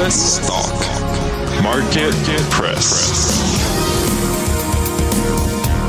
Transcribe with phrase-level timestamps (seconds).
[0.00, 0.64] US Stock
[1.62, 2.14] Market
[2.48, 3.12] Press.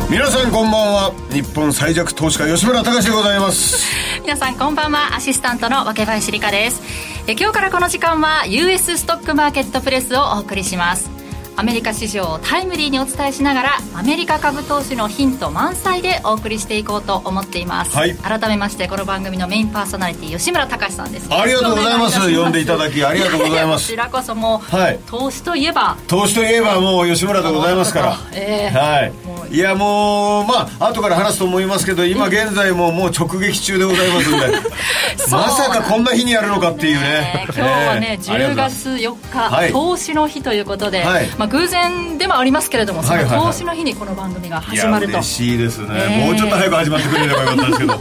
[0.09, 1.13] 皆さんこんばんは。
[1.31, 3.85] 日本最弱投資家吉村隆でございます。
[4.23, 5.15] 皆さんこんばんは。
[5.15, 6.81] アシスタントの若林理香です。
[7.25, 11.20] え今日からこの時間は US ストックマーケットプレスをお送りします
[11.57, 21.27] アメリカ市場をタイムリーにお伝えしながらアメリカ株投資のヒント満載でお送りしていこうと思っています、はい、改めましてこの番組のメインパーソナリティ吉村隆さんです。
[21.33, 22.19] ありがとうございます。
[22.19, 23.85] 呼んでいただきありがとうございます。
[23.87, 25.97] こちらこそもう、はい、投資といえば。
[26.07, 29.55] 投資といえばもう吉村でございますから、えー、はい。
[29.55, 34.47] いやもうまあ後から話すと思いますけど今現在ももう直撃中でございますんで。
[35.29, 37.45] まさかこんな日にやるのかっていうね。
[37.47, 47.93] 今日はね、えー、10月4日、はい、投資の日ということで、はい、まあ、偶然でもありますけれどもその投資の日にこの番組が始まると、嬉しいですね、えー、もうちょっと早く始まってくれればよかったですけど。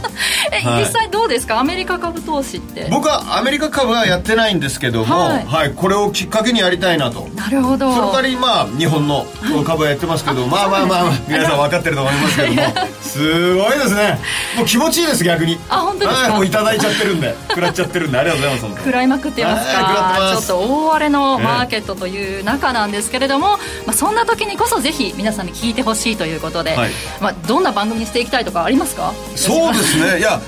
[0.51, 1.59] え、 はい、実際どうですか？
[1.59, 2.87] アメリカ株投資って。
[2.91, 7.29] 僕はアメリカ株はやってないんですけども、はい、はい、これをきっかけにやりたいなと。
[7.35, 7.91] なるほど。
[7.95, 9.25] その代わりまあ日本の
[9.65, 12.61] 株はやってますけど、まあまあまあ、まあ、皆さん分かってると思いますけども
[13.01, 14.19] すごいですね。
[14.55, 15.57] もう気持ちいいです逆に。
[15.67, 16.29] あ本当ですか？
[16.35, 17.35] もういただいちゃってるんで。
[17.49, 18.19] 食らっちゃってるんで。
[18.19, 20.31] ありがとうございます食らいまくってますか？
[20.37, 29.13] ちょっと大荒れのマーケットという中なんですけれども、まあ、そんな時にこそぜひ皆さんに聞いてほしいということで、はい、まあ、どんな番組にしていきたいとかありますか？
[29.35, 30.19] そうですね。
[30.19, 30.39] いや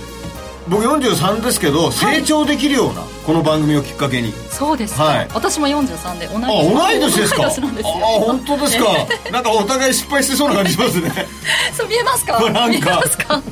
[0.65, 4.31] 僕43ですけど成長できるような、この番組をきっかけに。
[4.49, 8.85] そうですか、はい、私も43で同い年あ同い年ですか あ本当ですか？
[9.29, 11.11] なんかお互い失敗してそうな感じしますね。
[11.75, 12.39] そう見えますか？
[12.49, 13.03] なんか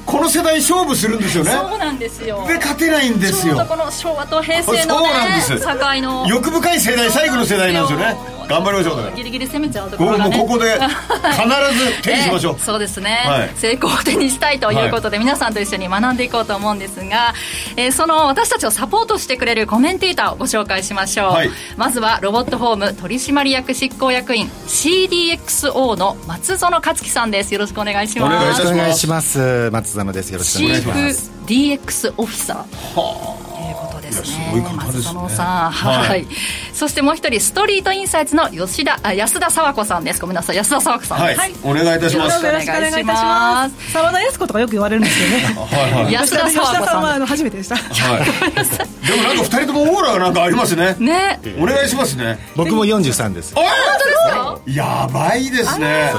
[0.05, 1.51] この世代勝負するんですよね。
[1.51, 2.45] そうなんですよ。
[2.47, 3.55] で勝てないんですよ。
[3.55, 5.59] ちょうどこの昭和と平成の、ね、そうなんです。
[5.59, 6.25] 境の。
[6.29, 8.15] 欲深い世代最後の世代なんですよね
[8.51, 17.33] 頑張りましょうギリギリ攻めちゃうところが、ね、ここで 必ず手にしましょう、えー、そうですね、はい、成功を手にしたいということで、はい、皆さんと一緒に学んでいこうと思うんですが、
[17.75, 27.53] えー、その私たちをサポートしてくれるコメンテーターをご紹介しましょう、はい、まずはロボットホーム取締役執行役員 CDXO の松園克樹さんです。
[27.53, 28.61] よろしくお願いします。
[28.61, 29.69] よろしくお願いします。
[29.71, 30.31] 松園です。
[30.31, 31.31] よろしくお願いします。
[31.45, 32.57] DX オフィサー。
[32.99, 33.50] はあ
[34.11, 34.63] ですね。
[34.75, 35.71] 松園さん。
[35.71, 36.27] はい、はい、
[36.73, 40.21] そしてもう一人ストリートインサイツの吉田あ安田佐和子さんです。
[40.21, 40.55] ごめんなさい。
[40.55, 42.45] 安田佐和子さんはい、お願いいたします。
[42.45, 43.91] よろしくお願いいたします。
[43.91, 45.43] 澤田靖子とかよく言われるんですよね。
[45.55, 46.13] はいはい。
[46.13, 47.03] 安田佐和子さん。
[47.03, 47.75] はあの初めてでした。
[47.75, 47.81] は
[48.17, 49.07] い。
[49.07, 50.95] でもなんか二人ともオーラがなんかありますね。
[50.99, 51.39] ね。
[51.59, 52.39] お願いしますね。
[52.55, 53.53] 僕も43です。
[53.55, 54.81] あ本当ですか？
[54.81, 56.11] やばいですね。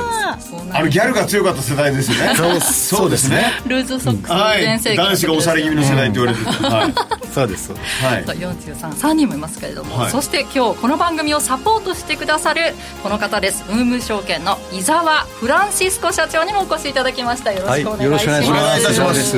[0.75, 2.35] あのギャルが強かった世代ですよね。
[2.63, 3.29] そうです。
[3.29, 3.53] ね。
[3.67, 4.65] ルーズソックスはい。
[4.97, 6.95] 男子が押され気味の世代って言われてはい。
[7.33, 8.25] そうですはい。
[8.25, 13.65] 433人もいますけれども、はい、そして今日この番組をサポートしてくださるこの方です。
[13.71, 17.53] ムーム証券の伊沢フランシスコ社長にもお越しいただきました。
[17.53, 19.37] よろしくお願いします、はい、よろしくお願いいたします。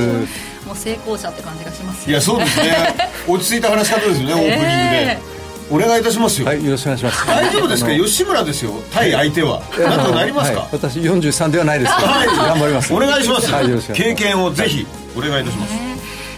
[0.66, 2.94] もう成功者って感じがしますいやそうですね。
[3.28, 5.34] 落ち着いた話し方ですよね オープニングで、えー
[5.71, 6.47] お願いいたしますよ。
[6.47, 7.27] はい、よろしくお願いします。
[7.27, 8.72] 大丈夫ですか、吉村ですよ。
[8.93, 9.62] 対相手は。
[9.78, 10.60] なんとなりますか？
[10.60, 12.93] はい、私四十三ではないですはい、頑張ります。
[12.93, 13.50] お願いします。
[13.50, 15.94] はい、経験をぜひお願いいたします。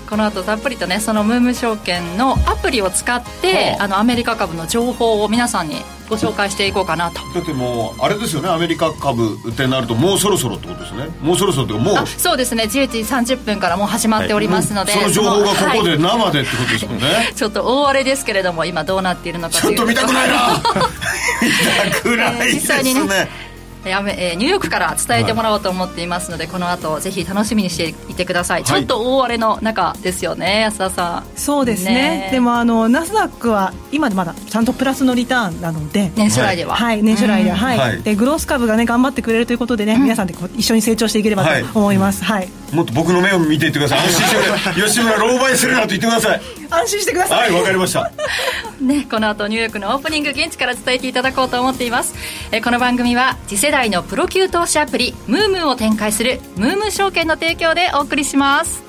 [0.09, 5.77] この後たっぷりとねそのムーム証券のアプリを使って、はあ、あのアメリカ株の情報を皆さんに
[6.09, 7.21] ご紹介していこうかなと。
[7.35, 11.09] だってもうあれですよねアメリカ株ってなるともうそろそろってことですね。
[11.21, 12.07] もうそろそろってもう。
[12.07, 12.65] そうですね。
[12.65, 20.63] 10時30分からもう始まっておりますので、はい、その情報がここで生でってことですもんね、はい、ちょっと大荒れですけれども今どうなっているのかちょっと見たくないな。
[21.43, 23.46] 見たくないですね、 実際にね
[23.91, 31.39] えー、ニューヨークから伝えてもらおうと思っていますので、はい、この後ぜひ楽しみにしていてください、はい、ちょっと大荒れの中ですよね安田さん。
[31.39, 36.11] そうですね、ね、でもあのナスダックは今でまだちゃんとプラスのリターンなので。
[36.17, 36.75] 年初来では。
[36.75, 37.75] はい、年初来では。
[37.75, 44.01] い、はい、でグロース株がね頑張ってくれるということでね、うん、皆さんで一緒に成長していければと思います、はい、もっと僕の目を見ていってください。
[44.01, 46.41] 安心して吉村狼狽するなと言ってください。
[46.71, 47.51] 安心してください。
[47.51, 48.13] はいわかりました。
[48.81, 52.15] ねこの後ニューヨークのオープニング現地から伝えていただこうと思っています。
[52.53, 58.85] えこの番組は次世代のプロ級投資アプリムームーを展開するムームー証券の提供でお送りします。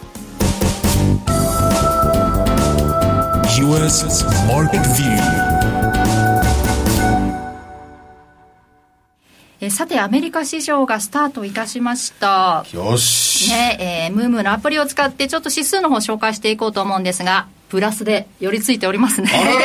[3.57, 4.05] US
[4.47, 5.56] Market View
[9.59, 12.63] えさてアメリカ市場がスタートいたしました。
[12.71, 19.29] よし、ねえー、ムームーのアプリを使ってちょっと指数の方紹介していこうと思うんですがプラスで寄り付いておりますね。
[19.33, 19.59] あららら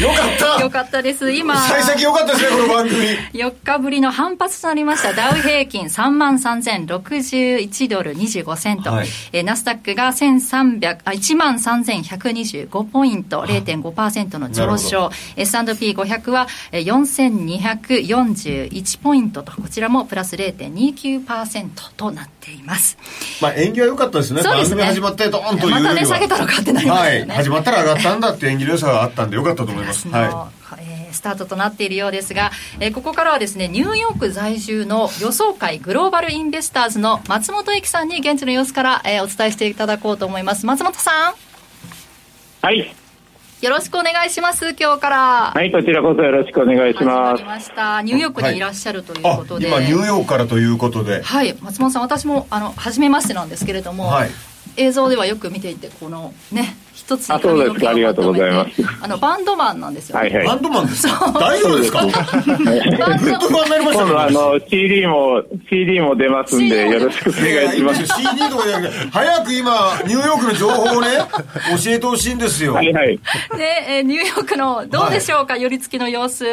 [0.00, 1.30] よかった よかったです。
[1.32, 1.56] 今。
[1.56, 2.96] 幸先よかったですね、この番組。
[3.34, 5.12] 4日ぶりの反発となりました。
[5.12, 8.90] ダウ平均3万3061ドル25セント。
[8.90, 15.10] はい、えナスダックが1300あ1万3125ポイント、0.5%の上昇。
[15.36, 22.96] S&P500 は4241ポイントと、こちらもプラス0.29%となっています。
[23.40, 24.42] まあ、縁起は良かったですね。
[24.42, 24.84] そうですね。
[24.84, 30.08] 始まってドーンというまたね、下げたのかってなりまはい、始まったら上がったんだって演技良さがあったんでよかったと思います。
[30.08, 32.50] はい、えー、スタートとなっているようですが、
[32.80, 40.66] えー、ここからはですねニューヨーク在住の予想会グローバルインベスターズの松本駅さんに現地の様子から、えー、お伝えしていただこうと思います。
[40.66, 41.34] 松本さん。
[42.62, 42.94] はい。
[43.64, 45.52] よろしくお願いします今日から。
[45.54, 47.42] はいこちらこそよろしくお願いします。
[47.44, 48.02] ました。
[48.02, 51.22] ニューヨークにいらっしゃるということで、はい、今ニューヨークからということで。
[51.22, 51.56] はい。
[51.62, 54.30] 松本さん私もあの初めましてなんですけれども、はい、
[54.76, 57.80] 映像ではよく見ていてこのね一つあそうです。
[57.80, 58.82] かありがとうございます。
[59.02, 61.32] あのバンドマンなんですよ、ね、はいはい、バンドマンですか？
[61.38, 61.98] 大丈夫ですか？
[61.98, 63.64] バンドマン。
[63.64, 68.06] になりました今度あの CD も CD も出ますんでよろしくお願いします。
[68.06, 69.72] CD とかじゃなくて早く今
[70.06, 71.08] ニューヨークの情報をね
[71.84, 72.74] 教えてほしいんですよ。
[72.74, 73.18] はいはい。
[73.56, 76.44] で、えー、ニューヨークのどうでしょうか、はい、寄り付きの様子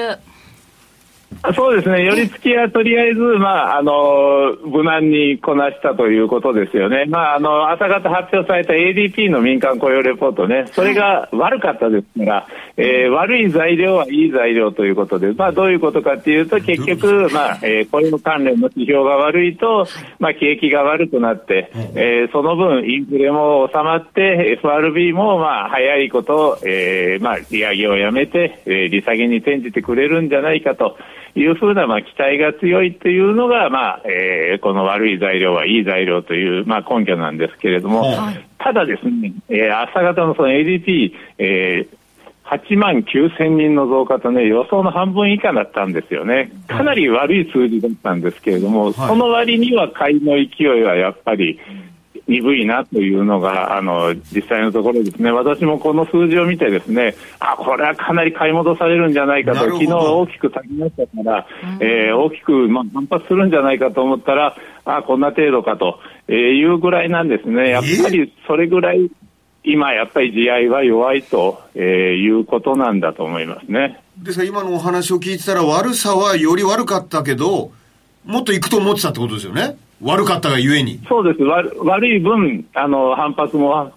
[1.56, 12.48] そうですね、寄り付きはとりあえず、まあ、あの無難にこなしたということですよね、まあ、あの朝方発表された ADP の民間雇用レポートね、それが悪かったですから、
[12.78, 19.88] えー、悪い材料はいい材料ということで、まあ、どういうことかというと、結局、まあえー、雇用関連の指標が悪いと、
[20.20, 30.98] まあ、景気が悪くなって、えー、その分、インフレも収まって、FRB もまあ早いこと、えーまあ、利上げをやめて、えー、利下げに転じてくれるんじゃないかと。
[31.36, 42.02] いうふうな、まあ、期待が強いというのが、まあえー、この悪い材料はいい材料という、まあ、根拠なんですけれども、はい、ただですね、えー、朝方のその ADP、えー
[42.52, 46.52] 8万9000人の増加とね、予想の半分以下だったんですよね。
[46.68, 51.62] かなり悪い数字だったんですけれども、はい、その割には買いの勢いはやっぱり、
[52.28, 61.48] 鈍いなというのが、あの、実際のところですね、私もこの数字を見てですね、あ、これはかなり買い戻されるんじゃないかと、昨日大きく下げましたから、
[61.80, 67.70] えー、大きく、まあ、反発するんじゃないかと思ったら、あ、こんな程度かと、えー、いうぐらいなんですね。
[67.70, 69.10] やっぱりそれぐらい、
[69.64, 71.84] 今やっぱり地合いは弱いと、えー、
[72.16, 74.02] いうことなんだと思いますね。
[74.18, 77.72] ですから今のお話を聞いてたら悪さはより悪かったけど、
[78.26, 79.78] もっといくと思ってたってことですよね？
[80.02, 81.00] 悪かったがゆえに。
[81.08, 81.44] そうです。
[81.44, 83.92] 悪悪い分、あの、反発も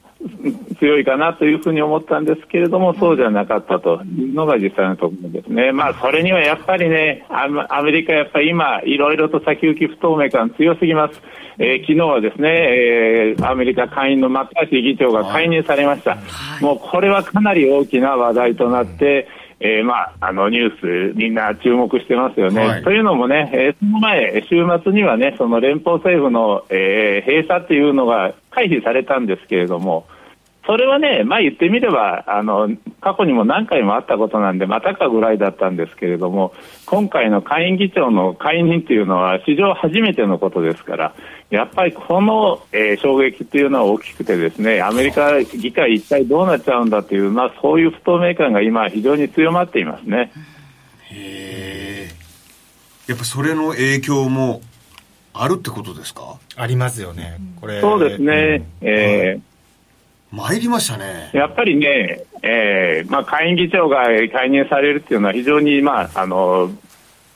[0.78, 5.72] 強いかなというふうに思ったんですけれども、そうじゃなかったというのが実際のところですね。
[5.72, 11.20] まあ、それにはやっぱりね、アメリカやっぱり今、いろいろと先行き不透明感強すぎます。
[11.58, 16.18] えー、昨日はですね、えー、アメリカ下院のマッカーシー議長が解任されました。
[16.60, 19.28] もうこれはかなり大きな話題となって、
[19.60, 22.66] えー、まあ、あのニュース、みんな注目してますよね。
[22.66, 30.06] はい、というのもね、えー、その前、週末にはね、その連邦政府の、えー、閉鎖っていうのが回避されたんですけれども、
[30.66, 32.70] それはね、まあ言ってみれば、あの、
[33.00, 36.54] 過去にも何回もあったことなんで、またかぐらいだったんですけれども、
[36.86, 41.14] 今回の下院議長の解任っていうのは史上初めてのことですから、
[41.50, 50.32] やっぱりこの、えー、衝撃っていうのは大きくてですね、アメリカ議会一体どうなっちゃうんだっていう、まあそういう不透明感が今非常に強まっていますね。
[51.12, 52.08] へ
[53.06, 54.62] やっぱそれの影響も
[55.32, 56.38] あるってことですか？
[56.56, 57.38] ありますよね。
[57.61, 57.81] これ。
[57.81, 58.67] そうですね。
[58.81, 59.40] うん、えー
[60.32, 61.31] 参りましたね。
[61.32, 66.73] やっぱりね、えー、まあ、下院議長が解任されるっていうのは非常に、まあ、あの、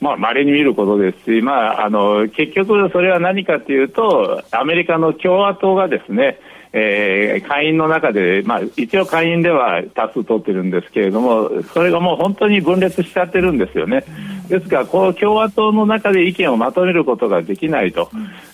[0.00, 6.38] まあ、稀に見ることですし、まあ、あの、結局それは何かというと、アメリカの共和党がですね、
[6.72, 14.04] えー、会員の中で、まあ、一応会員では多数取ってるんですけれども、それがもう本当に分裂しちゃってるんですよね。
[14.48, 18.10] ですから、こう共和党の中で意見をまとめることができないと。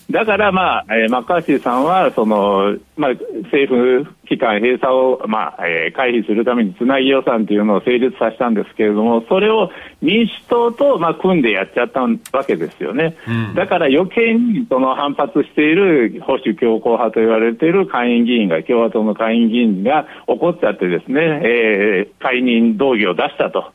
[0.09, 3.11] だから、まあ、えー、マッカーシーさんは、その、まあ、
[3.43, 9.69] 政府機関閉鎖を、まあ、えー、回避するためにつなぎ予算というのを成立させたんですけれども、それを
[10.01, 13.15] 民主党と、まあ、組んでやっちゃったわけですよね。
[13.27, 23.71] うん、だから余計に、その反発している保守強硬派と言われている下院議員が、共和党の下院議員が怒っちゃってですね、えー、解任動議を出したと。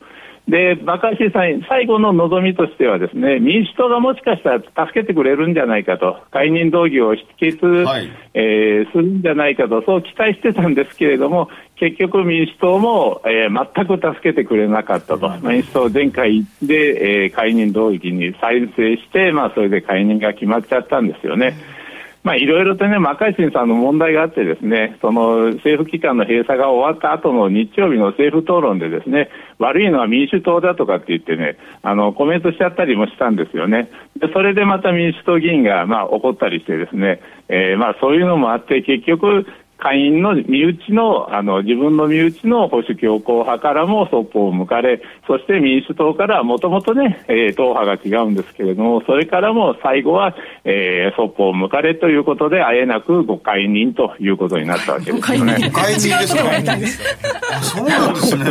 [0.47, 21.55] で、マカシーさん、最後の望みとしてはですね、民主党がもしかしたら助けてくれるんじゃないかと、解任動議を否決、はい、えー、するんじゃないかと、そう期待してたんですけれども、結局民主党も、えー、全く助けてくれなかったと、うん、民主党前回で、えー、解任動議に再生して、まあ、それで解任が決まっちゃったんですよね。
[21.75, 21.80] うん
[22.23, 33.89] まあ、いろいろとね、マカイシンさんの問題があってですね、その政府機関の閉鎖が終わった後の日曜日の政府討論でですね、悪いのは民主党だとかって言ってね、あの、コメントしちゃったりもしたんですよね。
[34.19, 39.47] で、それでまた民主党議員が、まあ、怒ったりしてですね、えー、まあ、そういうのもあって、結局、
[39.81, 55.69] 下院の身内の、あの、自分の身内の保守強硬派からもそっぽを向かれ、そして民主党からもともとね、えー、党派が違うんですけれども、それからも最後は、えー、そっぽを向かれということで、あえなくご解任ということになったわけですよね。
[55.73, 57.61] ご解任ですか？
[57.61, 58.45] そうなんですね。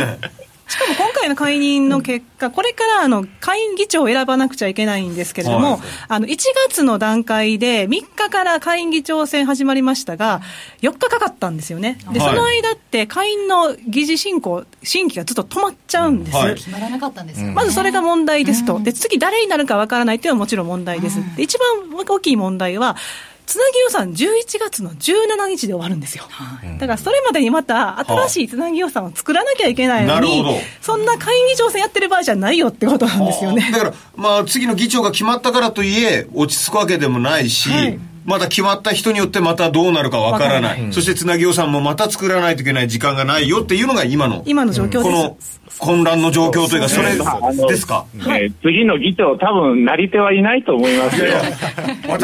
[0.71, 6.37] しかも今回の解任の結果、これからあの下院議長を選ばなくちゃいけないんですけれども、はい、あの1
[6.69, 10.39] 月の段階で3日から下院議長選始まりましたが、
[10.81, 21.19] 4日かかったんですよね、で、その間って下院の議事進行、審議がずっと止まっちゃうんです、はい、決まらなかったんですまずそれが問題ですと、で次、誰になるかわからないというのはもちろん問題です。
[21.35, 21.67] で一番
[22.07, 22.95] 大きい問題は
[23.45, 33.69] つなぎ予算11月の17日で終わるんですよ、はい、だからそれまでにまた新しいつなぎ予算を作らなきゃいけないのに、はそんな会議長選やってる場合じゃないよってことなんですよね。
[33.71, 37.99] だから、まあ、次の議長が決まったからといえ落ち着くわけでもないし、はい。
[38.25, 45.03] まだ決まった人によってまたどうなるかわからない、うん、そしてつなぎ予算もまた作らないといけない時間がないよっていうのが今の今の状況です。
[45.03, 45.37] この
[45.79, 51.27] 混乱の状況というか、それですか、はい、次の議長、多分なり手はいないと思いますよ、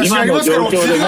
[0.04, 1.06] 今の状況でも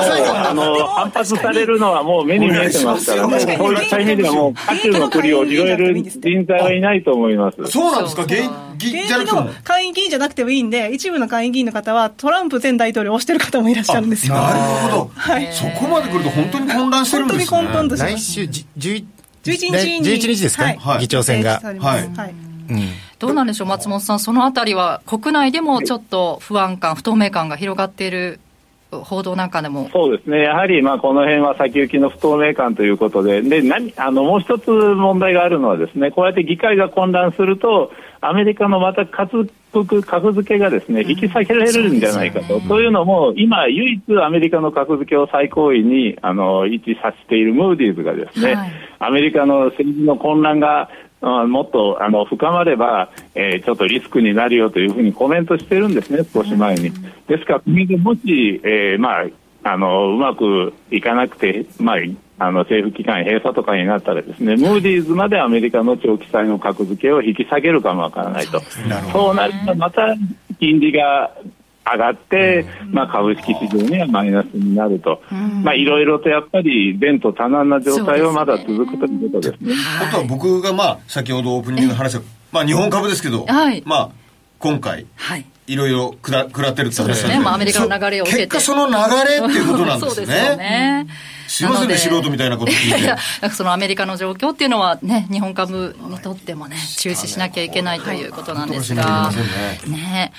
[0.48, 7.64] あの反発されるのはもう目に見えてますから、もうそういった意味では、もう渦中の栗を拾える人材はいないと思います。
[7.66, 8.34] そうなんですか、現
[8.80, 14.34] 役の会員議員じゃなくてもいいんで、一部の会員議員の方は、トランプ前大統領を推してる方もいらっしゃるんですよ。
[14.34, 14.58] なる
[14.90, 17.46] ほど、はい、そこまで来ると、本当に混乱してるんですね。
[17.46, 18.42] 本当に混沌とし来週
[18.78, 19.04] 11
[19.44, 21.60] 11日日ですか、はい、議長選が。
[21.60, 22.34] はい、はい。
[22.70, 22.78] うん、
[23.18, 28.38] どうなんでしょう、松本さん、そのあたりは国内でもちょっと不安感、不透明感が広がっている
[28.92, 29.88] 報道なんかでも。
[29.92, 39.04] そうですね、やはりまあこの辺は先行きの不透明感ということで、で何あのもう一つ問題があるのは、ですねこうやって議会が混乱すると、アメリカのまた
[39.72, 56.90] 格格付けがですね引き下げられるんじゃないかと、うん、そういうのも、今、唯一アメリカの格付けを最高位にあの位置させているムーディーズがですね、はい、アメリカの政治の混乱がもっとあの深まれば、えー、ちょっとリスクになるよというふうにコメントしてるんですね、少し前に。
[57.28, 59.26] ですから、国でもし、えーまあ、
[59.62, 61.96] あのうまくいかなくて、まあ、
[62.40, 68.60] あの政府機関閉鎖とかになったらですねムーディーズまでアメリカの長期債の格付けを引き下げるかもわからないと。
[69.12, 70.16] そうなるとまた
[70.58, 71.36] 金利が
[71.84, 75.22] 上がって、まあ、株式市場にはマイナスになると、
[75.62, 79.74] まあ、いろいろとやっぱり前途多難な状態はまだ続くということですね。
[80.00, 84.10] あとは僕が、まあ、先ほどオープニングの話は、まあ、日本株ですけど、はい、まあ、
[84.58, 87.38] 今回、はいいろいろくら食らってるって話ですね。
[87.38, 88.46] まあ、アメリカの流れを受けて。
[88.48, 90.14] 結果その流れっていうことなんですね。
[90.16, 91.06] そうですよね。
[91.46, 93.00] すいませんね、素人みたいなこと聞いて。
[93.00, 99.30] いやなんかそのアメリカの状況っていうのはね、日本株にとってもね、注視しなきゃいけないということなんですが。
[99.86, 100.32] ねね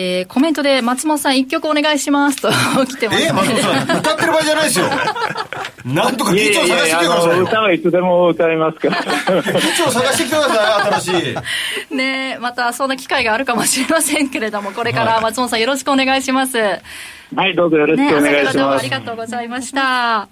[0.00, 2.48] えー、コメントで松本さん一曲お願いしますと
[2.86, 4.86] 来てます、ね、えー、松本さん歌ってる場合じゃないですよ。
[5.84, 9.42] なんとか議長探してきてください歌はいつでも歌いますから。
[9.42, 11.36] 議長探してきてください新しい。
[11.96, 16.58] ねまたそんな機会があるかもしれませんけれどもこれから松本さんよろしくお願いします。
[16.58, 20.28] はいどうぞよろしくお願いします、ね、ありがとうございました。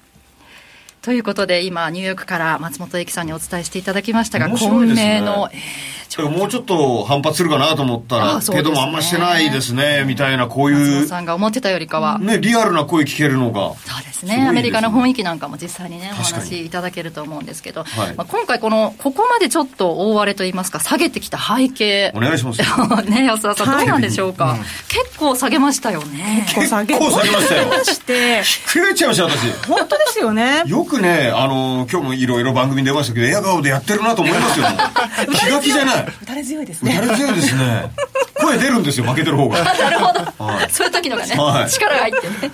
[1.03, 11.07] ということで今ニューヨークから松本英樹さんにお伝えしていただきましたが、混迷の、えーもうちょっと反発するかなと思ったら、けどもあんましてないですね、みたいな、こういう。
[11.07, 12.19] さんが思ってたよりかは。
[12.19, 13.75] ね、リアルな声聞けるのが。
[13.75, 14.17] そうですね。
[14.17, 22.13] すねアメリカの雰囲気なんかも実際にね、お話しいただけると思うんですけど、はい、まあ、今回この、ここまでちょっと大荒れといいますか、下げてきた背景。
[22.15, 22.61] お願いします。
[23.09, 26.45] ね、安田さん、どうなんでしょうか、はいうん、結構下げましたよね。
[26.49, 27.85] 結構下げましたよ。
[27.85, 28.43] して。
[28.43, 29.67] ひっくり返っちゃいました、私。
[29.67, 30.63] 本当ですよね。
[30.67, 34.67] よくね、あの、今日もいろいろ番組に出ましたけど、エア顔でやってるなと思いますよ。
[35.35, 36.06] 気が気じゃない。
[36.23, 36.99] 打たれ強いですね。
[37.03, 37.91] 打たれ強いですね。
[38.35, 39.65] 声出るんですよ、負けてる方が。
[39.65, 40.45] なるほど。
[40.45, 42.53] はい、そういう時のがね、はい、力が入ってね。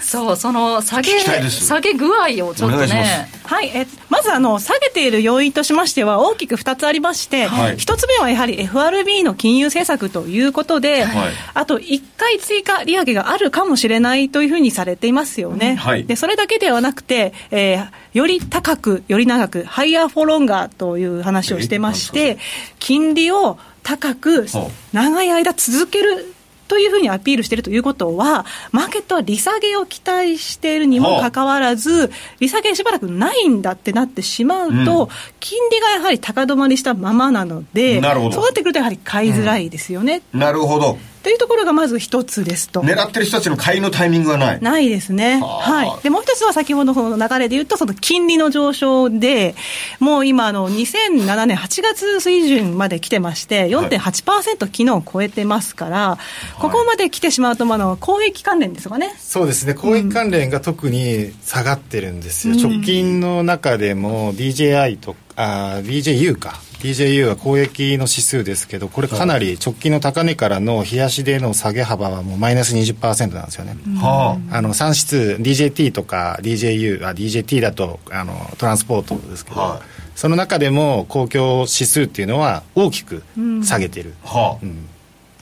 [0.00, 1.18] そう、その下げ、
[1.50, 3.28] 下げ具合をちょっとね。
[3.46, 15.76] はい、えまずあの下げている要因としましては大きく2つありまして、はい、1つ目はやはり FRB の金融政策ということで、はい、あと1回追加利上げがあるかもしれないというふうにされていますよね。
[15.76, 22.38] はい、でそれだけではなくて、えー、より高く、より長く、ハイヤーフォロンガーという話をしてまして、
[22.78, 24.46] 金利を高く
[24.92, 26.35] 長い間続ける
[26.68, 35.08] というふうにアピールしているということは、マーケットは利下げを期待しているにもかかわらず、利下げしばらくないんだってなってしまうと、うん、
[35.40, 40.22] 金利がやはり高止まりしたままなので、そうなってくるとやはり買いづらいですよね。
[40.32, 42.82] うん、なるほどというところがまず一つですと。
[42.82, 45.40] 狙ってる人たちの買いのタイミングはないないですね。
[45.42, 46.02] はい。
[46.04, 49.56] で、もう一つは先ほどの流れで言うと、その金利の上昇で、
[49.98, 56.18] もう今、あの、2007年8月水準まで来てまして、4.8%昨日超えてますから、は
[56.58, 59.12] い、ここまで来てしまうと、まあ、の、公益関連ですかね。
[59.18, 59.74] そうですね。
[59.74, 62.54] 公益関連が特に下がってるんですよ。
[62.54, 66.60] うん、直近の中でも DJI と、あ、DJU か。
[66.86, 73.76] DJU は公益の指数ですけど、これかなり直近の高値からの冷やしでの下げ幅はもうマイナス20%なんですよね。
[73.96, 79.82] はあ、あの3指数、DJT とか DJU、あ DJT だとあのトランスポートですけど、はあ、
[80.14, 83.22] その中でも公共指数っていうのは大きく
[83.64, 84.14] 下げてる。
[84.22, 84.88] はあ、うん、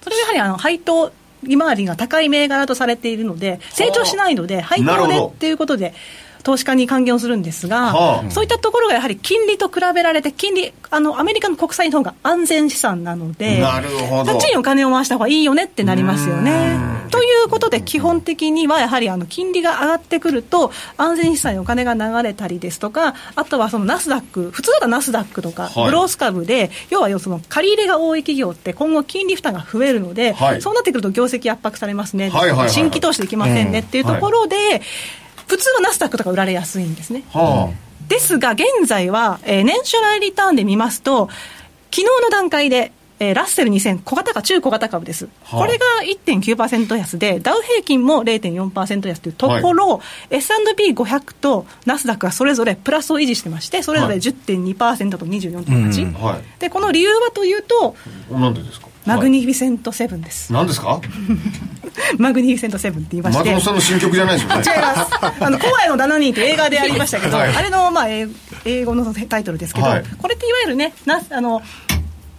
[0.03, 5.95] それはやはりあの配当利回りが高い銘柄とされているので、成長しないので、配当でっていうことで、
[6.45, 14.33] 投資家に還元をするんですが、はあ、そういったところがやはり金利と比べられて、金利、あのアメリカの国債の方が安全資産なので、なるほど。
[14.33, 16.79] そっちにお金を回した方がいいよねってなりますよね。
[17.11, 32.31] ということで、基本的にはやはりあの金利が上がってくると、安全資産にお金が流れたりですとか、あとはそのナスダック、普通だったらナスダックとか、グロース株で、要はその借り入れが多い企業って、今後、金利負担が増えるので、はい、そうなってくると業績圧迫されますね、
[32.69, 34.83] 新規投資できませんねっていうところで、
[35.47, 37.23] 普通はナスダックとか売られやすいんですね。
[37.33, 37.75] はあ、
[38.09, 41.29] ですが、現在は、えー、年初来リターンで見ますと、
[41.91, 57.95] 昨日の段階で、えー、ラッセル2000、小型化、中小型株です、はあ、これが1.9%安で、ダウ平均も0.4%安というところ、はい、S&P500 とナスダックがそれぞれプラスを維持してまして、それぞれ10.2%と24.8%、はい、でこの理由はというと、
[58.31, 58.89] なんでですか？
[59.07, 60.53] マグニフィセントセブンです。
[60.53, 61.01] 何ですか？
[62.19, 63.51] マグニフィセントセブンって言いまして。
[63.51, 64.63] 松本さんの新曲じゃないですよね。
[64.67, 65.11] 違います。
[65.41, 71.63] あの、 荒野の7人って映画でありましたけど、はい、あれの、まあ、英語のタイトルですけど、はい、これっていわゆるね、なあの、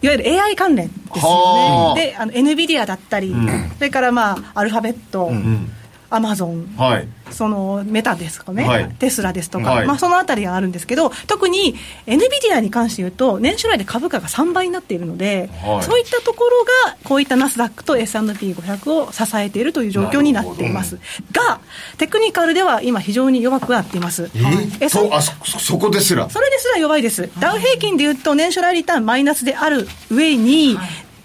[0.02, 2.02] いわゆる AI 関連ですよね。
[2.12, 5.72] で、あの、NVIDIA だったり、うん、それからまあ、アルファベット、うん
[6.10, 11.76] アマゾン、はい、そのメタですかね、はい、テスラですとか、はい、まあ、そのあたりがあるんですけど、特に
[12.08, 15.50] NVIDIA に関して言うと、年初来で株価が3倍になっているので、
[15.82, 20.98] そういったところが、こういったナスダックと S&P500 を支えているという状況になっています。
[21.32, 21.60] が、
[21.98, 24.30] テクニカルでは今、非常に弱くなっています。
[24.34, 26.30] えー、そあそそこですら。
[26.30, 27.30] それですら弱いです。
[27.40, 30.78] ダウ平均で言うと、年初来リターンマイナスである上に、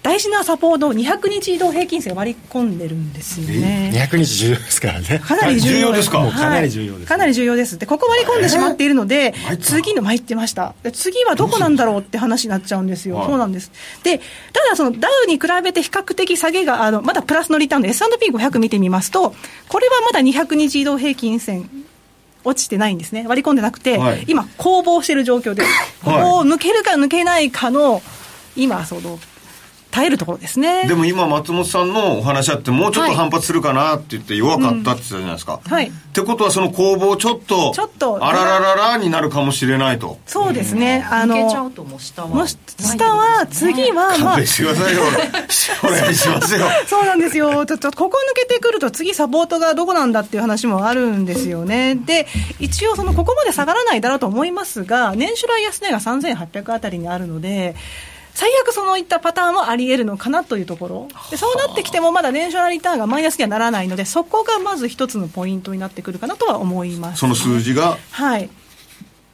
[0.03, 3.91] 大事なサポートを200日移動平均線割り込んでるんですよね。
[3.93, 5.19] 200日重要ですからね。
[5.19, 7.77] かなり重要ですか、かなり重要です、かなり重要です。
[7.77, 10.73] で、ここ割り込んでしまっているので、次の参ってました。
[10.91, 13.23] 次はどこなんだろうって話になっちゃうんですよ。
[13.27, 13.71] そうなんです。
[14.03, 14.23] で、た
[14.69, 19.35] だそのダウに比べて比較的下げが、あの、まだプラスのリターンで S&P500 見てみますと、
[19.67, 21.69] これはまだ200日移動平均線
[22.43, 23.25] 落ちてないんですね。
[23.27, 25.61] 割り込んでなくて、はい、今、攻防している状況で、
[26.03, 28.01] ここを抜けるか抜けないかの、
[28.55, 29.19] 今、その、
[29.91, 30.87] 耐えるところですね。
[30.87, 40.17] でも今松本さんのお話あってもうちょっと反発するかなって言って弱かったって言ったじゃないですか、うん、はい、ってことはその攻防ちょっとちょっとあららららになるかもしれないと。
[40.25, 42.47] そうですね、あのちゃうとも下は。
[42.47, 44.17] 下は次はまあ。
[44.17, 45.01] 勘弁してくださいよ。
[45.83, 46.65] お願いしますよ。
[46.87, 47.65] そうなんですよ。
[47.65, 51.95] ちょっとここ抜けてくると次サポートがどこなんだっていう話もあるんですよね。
[51.95, 52.27] で
[52.59, 57.75] 一応そのここまで下がらないだろうと思いますが年初来安値が3800あたりにあるので
[58.33, 61.07] 最悪そのいったパターンもあり得るのかなというところ。
[61.29, 67.97] でそうなってきてもまだ年初のリターンがマイナスにはならないのでそこがまず一つのポイントになってくるかなとは思います、その数字が？
[68.11, 68.49] はい。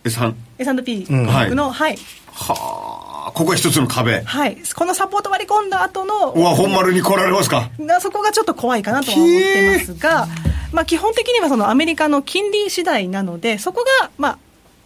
[0.03, 1.97] S&P の、うん、はい、はい、
[2.33, 3.31] はあ。
[3.33, 4.21] ここが一つの壁。
[4.21, 4.57] はい。
[4.73, 7.69] このサポート割り込んだ後のうわ本丸に来られますか？
[7.99, 10.27] そこがちょっと怖いかなとは思ってますが、
[10.71, 14.39] まあ、基本的にはそのアメリカの金利次第なのでそこがま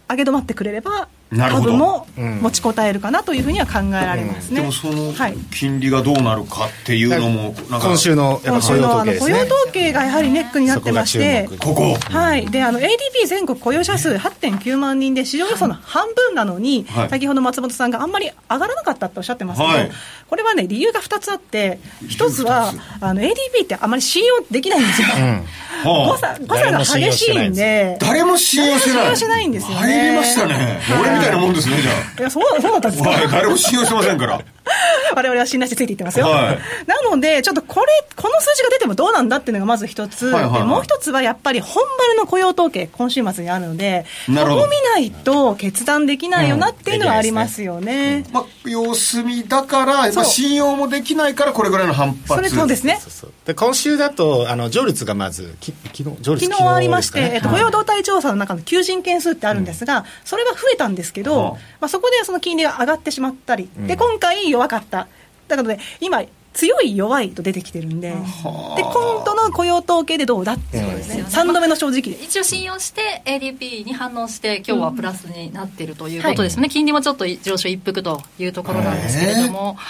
[0.08, 5.12] あ上げ止まってくれれば株も持ちこたえるかなというふうには考えられますね、でもその
[5.50, 11.48] 金利がどうなるかっていうのも今週の雇用統計、ね、雇用統計がやはりネックになってまして。
[11.58, 11.94] ここ。
[11.94, 12.46] はい。
[12.50, 19.90] であの ADP 全国雇用者数8.9万人で市場予想の半分なのに、はい、先ほど松本さんがあんまり上がらなかったとおっしゃってますけど、はい、
[20.32, 22.42] これはね理由が2つあって1つ。
[22.42, 25.44] はあの ADP ってあまり信用できないんですよ、うん。
[25.84, 27.98] 誤差誤差が激しいんで。
[28.00, 29.02] 誰も信用してない。
[29.02, 29.76] 信用しないんですよね。
[29.76, 32.20] 入りましたね、俺みたいなもんですねじゃあ。
[32.20, 34.40] いやそうそうだったんですか、誰も信用してませんから。
[35.14, 48.24] 我々は信頼してついていってますよ、はい、なのでちょっとこれこの数字が出てもどうなんだっていうのがまず一つ、はいはいはい、もう一つはやっぱり本丸の雇用統計今週末にあるのでここ見ないと決断できないよなっていうのはありますよね。
[48.28, 52.28] うん、まあ、様子見だからやっぱ信用もできないからこれぐらいの反発。
[52.28, 52.98] それそうですね。
[53.44, 65.08] で今週だとあの上率がまずき昨日上率昨日ありまして、ね、えっと、雇用動態調査の中の求人件数ってあるんですが、うん、それは増えたんですけど、まあ、そこでその金利が上がってしまったり、で今回弱かった。
[65.48, 66.22] だからね今
[66.54, 79.74] 強い弱いと出てきてるんで、で今度の雇用統計でどうだっていうことですね、3度目の正直一応信用して ADP に反応して今日はプラスになっているということですね、金利もちょっと上昇一服というところなんですけれども。
[79.74, 79.80] こ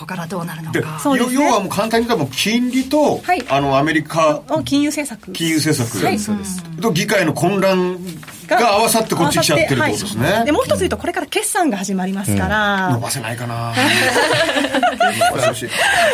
[0.00, 5.32] こからどうなるのか、ね、要はもう簡単に言ったら金利と、はい、あのアメリカの金融政策。
[5.32, 6.62] 金融政策、はい、そうです。
[6.80, 7.98] と議会の混乱
[8.56, 13.72] が合わさってこっち来ちゃってるってことですね、はい、でもう一つ言うとこれから決算が始まりますから、うん、伸ばせないかな。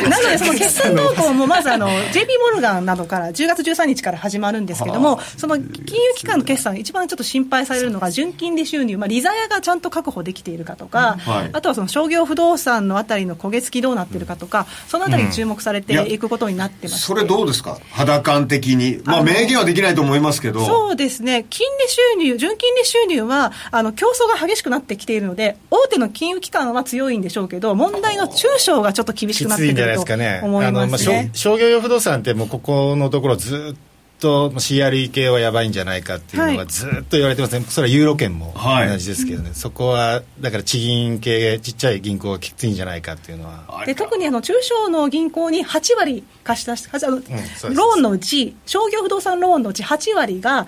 [0.08, 17.78] なのでその決算動向もまずあの JP モルガンなどから10月13日から始まるんですけどもその金融機関の決算一番ちょっと心配されるのが純金利収入、まあ、利ざやがちゃんと確保できているかとか、はい、あとはその商業不動産のあたりの焦げ付きどうなってるかとかそのあたりに注目されていくことになってます、それどうですか？
[17.90, 19.00] 肌感的に。
[19.04, 20.64] まあ明言はできないと思いますけど。
[20.64, 21.46] そうですね。
[21.48, 33.78] 金利収入純金利収入はあの競争が激しくなってきているので大手の金融機関は強いんでしょうけど問題の中小がちょっと厳しくなってくると思いますね、商業用不動産ってもうここのところずっ
[34.18, 43.84] と CRE 系はやばいんじゃないかっていうのがずっと言われてますね、はい、それはユーロ圏も同じですけどね、はい、そこはだから地銀系ちっちゃい銀行がきついんじゃないかっていうのは。
[43.84, 50.66] で特にあの中小の銀行に8割貸し出し、うん、ローンのうち商業不動産ローンのうち8割が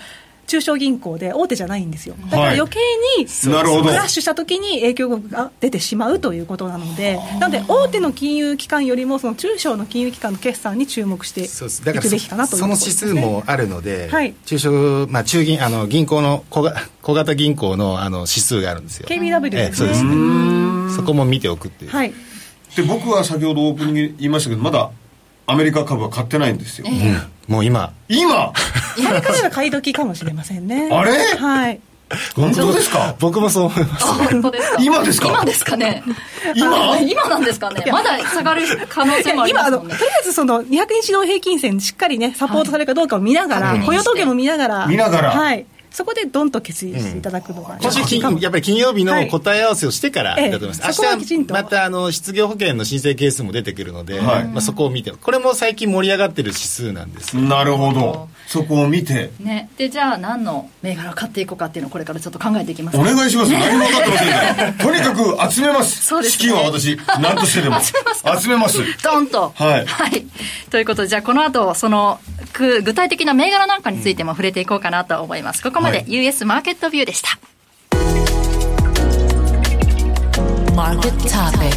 [0.48, 2.16] 中小銀行で大手じゃないんですよ。
[2.30, 2.78] だから余計
[3.18, 16.68] に、クラッシュした時に影響が出てしまうということなのでなので大手の金融機関よりもその中小の金融機関の決算に注目していくべきかなとその指数もあるので、はい、中小、まあ、中銀あの銀行の小
[17.02, 19.08] 小型銀行のあの指数があるんですよ。
[19.08, 20.04] KBW ですね、ええ、そうです。
[20.04, 22.12] ねそこも見ておくっていう、はい、
[22.76, 24.90] で僕は先ほどオープニング言いましたけどまだ
[25.48, 27.92] アメリカ株は買ってないんですよ、えー、もう今。
[28.08, 28.52] 今？
[28.98, 30.90] 今から買い時かもしれませんね。
[30.92, 31.12] あれ？
[31.36, 31.80] はい。
[32.36, 33.16] 本当ですか？
[33.18, 34.06] 僕もそう思います。
[34.06, 34.82] 本当ですか？
[34.82, 35.28] 今ですか？
[35.28, 36.02] 今ですかね。
[36.54, 36.98] 今？
[36.98, 37.82] 今なんですかね。
[37.90, 39.94] まだ下がる可能性もありますもんね。
[39.94, 44.86] とりあえずその200日の平均線しっかりねサポートされるかどうかを見ながら、はい、雇用統計も見ながら。
[44.86, 45.30] 見ながら。
[45.30, 55.12] はいそこでどんと決意していただくのが、今週金やっぱり金曜日の答え合わせをしてからだと思います、はい、明日またあの失業保険の申請件数も出てくるので、はい、まあ、そこを見て。
[55.12, 58.28] これも最近盛り上がってる指数なんですなるほど。
[58.46, 62.98] そこを見て、ね、でじゃあ何の銘柄を買っていこうかっていうのをこれからちょっと考えていきます。
[62.98, 66.04] お願いします、ね、何も分かってませんから とにかく集めます。
[66.04, 67.78] そうです、ね、資金は私何としてでも。
[68.40, 69.52] 集めますドンと。
[69.54, 70.26] はい、はい、
[70.70, 72.20] ということでじゃあこの後その
[72.54, 75.62] 具体的な銘柄なんかについても触れていこうかなと思います。
[75.62, 77.38] ここまで US マーケットビューでした、
[80.74, 81.72] マーケットトピッ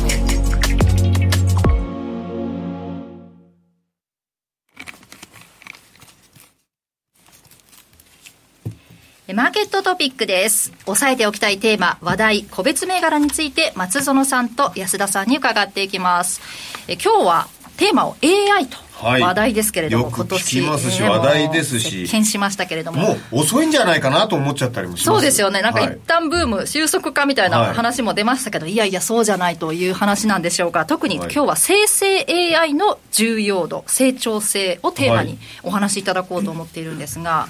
[9.27, 10.73] クマーケットトピックです。
[10.87, 16.41] 押さえておきたいテーマ、話題、個別銘柄について、松園さんと安田さんに伺っていきます。
[16.89, 22.07] え今日はテーマを AI と話題ですけれども、はい、今年聞きますし、話題ですし。
[22.07, 23.01] 席しましたけれども。
[23.01, 25.05] もう遅いんじゃないかなと思っちゃったりもします。
[25.05, 25.61] そうですよね。
[25.61, 30.85] なんか一旦ブーム、はい、収束かみたいな話も出ましたけど、はい、いやいやそうじゃないという話なんでしょうか。
[30.85, 37.47] 特に今日は生成 AI の重要度成長性をテーマにお話しいただこうと思っているんですが、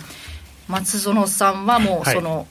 [0.68, 2.48] 松園さんはもうその、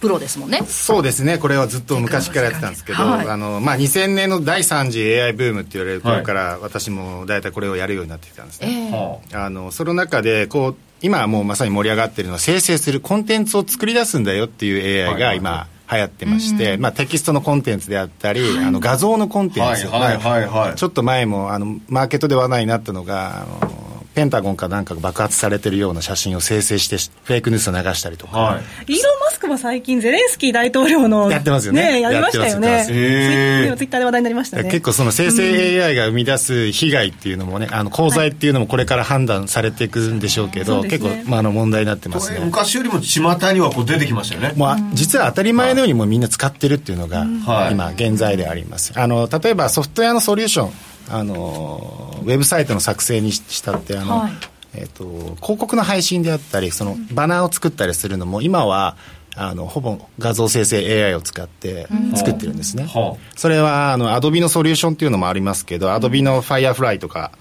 [0.00, 0.62] プロですもんね。
[0.66, 1.38] そうですね。
[1.38, 8.90] これはずっと昔からやってたんですけど、はい、あのまあ、2000年の第3次 AI ブームって言われる頃から、私も大体これをやるようになってきたんですね、
[9.30, 9.48] えー、あ。
[9.50, 23.81] のその中でこう今はもうまさに盛り上がってるのは生成するコンテンツを作り出すんだよっていう AI が今、流行ってまして、まあ、テキストのコンテンツであったり、あの画像のコンテンツ、はいはいはい、ちょっと前もあのマーケットで話題になったのがあの
[24.14, 31.92] ペンタゴンかなんか爆発されてるような写真を生成してフェイクニュースを流したりとか、はい、イーロン・マスクも最近ゼレンスキー大統領のやってますよね。
[31.92, 32.84] ねやりましたよね。
[32.86, 34.64] ツイッターで話題になりましたね。
[34.64, 42.40] 結構その生成 AI が生み出す被害っていうのもねあの功罪っていうのもこれから判断されていくんでしょうけど、はい、結構、まあ、あの問題になってますね。
[42.44, 43.20] 昔よりも巷
[43.52, 47.24] にはこう出てきましたよね、まあ、実は当たり前のようにもみんな使ってるっていうのが、
[47.70, 48.92] 今現在であります。
[48.94, 54.32] あの例えばソフトウェアのソリューションあのウェブサイトの作成にしたってあの、はい。
[54.74, 55.04] えーと、
[55.36, 58.96] 広告の配信であったりそのバナーを作ったりするのも今は
[59.34, 67.32] あのほぼ画像生成 AI を使って作ってるんですね、うん、それはあのアドビのソリューションっていうのもありますけどアドビの Firefly とか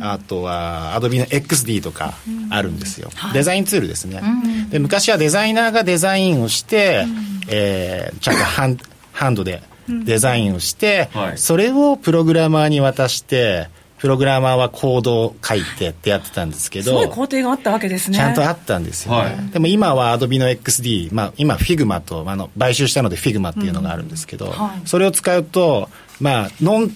[0.00, 2.14] あとはアドビの XD とか
[2.50, 8.78] あるんですよ、うん、デザインツールですね、うん、で昔はデザイナーがデザインをして、うん、えー、ちゃんとハン
[9.12, 13.68] ハンドでデザインをして、それをプログラマーに渡して
[14.04, 18.18] プログラマーはコードを書いてってやってたんですけどすごい工程があったわけですね。
[18.18, 19.18] ちゃんとあったんですよ、ね。
[19.18, 24.52] はい、でも今は Adobe の XD、まあ、今 Figma とあの買収したので Figma っていうのがあるんですけど、うん。
[24.52, 25.88] はい、それを使うと
[26.20, 26.90] まあノン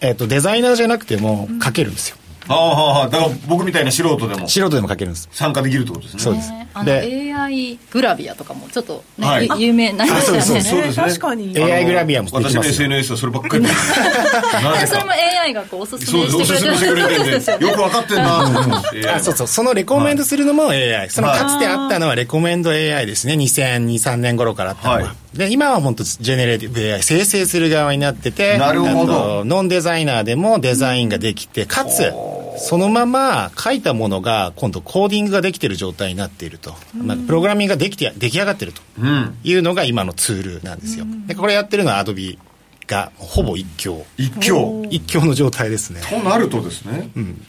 [0.00, 4.48] えーと、デザイナーじゃなくても書けるんですよ、ああ、あ、だから僕みたいな素人でも。
[4.48, 5.28] 素人でも書けるんです。
[5.32, 6.20] 参加できるってことですね。
[6.20, 6.52] そうです。
[6.74, 10.42] あの AI グラビアとかもちょっとね、はい、有名になりましたよね。
[10.42, 11.06] そうですね。
[11.06, 11.58] 確かに。
[11.58, 13.66] AI グラビアも私の SNS はそればっかり。
[14.86, 19.46] それも AI がこうおすすめしてくれてるんで、よく分かってんな あ、そうそう。
[19.46, 21.10] そのレコメンドするのも AI。
[21.10, 23.34] そのかつてあったのはレコメンド AI ですね。
[23.34, 25.14] 2002、3年頃からあったのは。
[25.34, 29.44] で、今は本当ジェネレーティブ AI、生成する側になってて、なるほど。
[29.44, 32.12] ノンデザイナーでもデザインができて、かつ、
[32.58, 38.82] そのまま書いたものが今度コーディングができている状態になっていると、まあ、プログラミングができて出来上がっていると。
[39.44, 42.38] いうのが今のツールなんですよ、でこれやってるのはアドビ
[42.86, 44.04] がほぼ一強。
[44.16, 44.84] 一強。
[44.90, 46.00] 一強の状態ですね。
[46.08, 47.40] となるとですね、うん、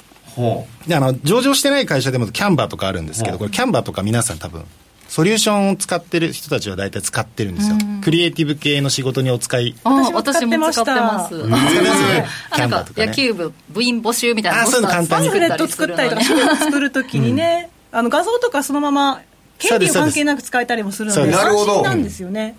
[0.87, 4.65] であの上場してない会社でもキャンバーとかあるんですけどこれキャンバーとか皆さん多分
[5.09, 9.75] ソリューションを使ってる人たちは大体使ってるんですよ、クリエイティブ系の仕事にお使い。
[9.83, 11.35] あ私も使ってます。
[11.35, 12.55] 使ってます。
[12.55, 19.21] キャンバーとか、ね、野球部部員募集みたいなあそういうの簡単にパンフレット作ったりとか資料作るときにね、うん、あの画像とかそのまま
[19.59, 22.55] 権利関係なく使えたりもするので安心なんですよね、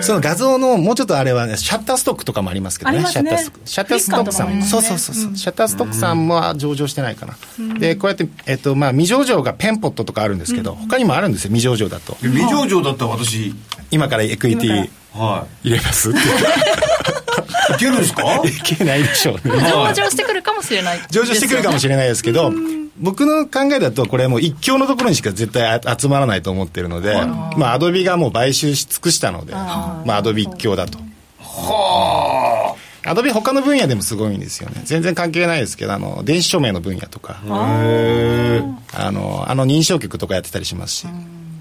[0.00, 3.06] その画像のもうちょっとあれは、ね、シャッターストックとかもありますけどね。
[3.06, 3.60] シャッターストック。
[3.64, 7.36] シャッターストックさんそうそうそうそう、シャッターストックさんも上場してないかな、
[7.78, 12.16] でこうやって、えっとまあ、未上場がペンポットとかあるんですけど、他にもあるんですよ未上場だと。
[12.22, 13.54] 未上場だったら私。
[13.92, 16.18] 今からエクイティ入れますって。
[17.74, 18.22] いけるんですか？
[18.44, 19.54] いけないでしょうね。
[19.60, 22.52] 上場してくるかもしれない上場してくるかもしれないですけど
[22.98, 27.14] 僕の考えだとこれもう一強のところにしか絶対集まらないと思ってるので
[27.56, 30.98] まあアドビがもう買収し尽くしたのでまあアドビ一強だと。
[31.38, 33.10] はあ。
[33.10, 34.82] アドビ他の分野でもすごいんですよね。
[34.84, 37.40] 全然関係ないですけどあの電子署名の分野とか。
[37.44, 41.06] あのあの認証局とかやってたりしますし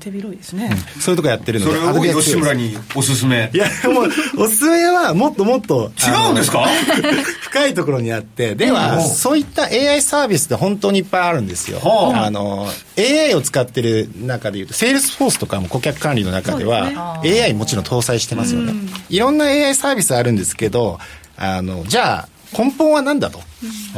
[0.05, 3.49] 手広いですね、うん、そういうとこやってるのでそれを吉村におすすめ。
[3.53, 4.09] いやもう
[4.43, 6.65] おすすめはもっともっと違うんですか？
[7.41, 12.29] 深いところにあってでは、そういった AI サービスって本当にいっぱいあるんですよ、あ。
[12.29, 18.73] の AI を使ってる中でいうとセールスフォースとかも顧客管理の中では、ね、AI もちろん搭載してますよね、
[19.09, 20.99] いろんな AI サービスあるんですけど
[21.37, 23.39] あのじゃあ根本は何だと、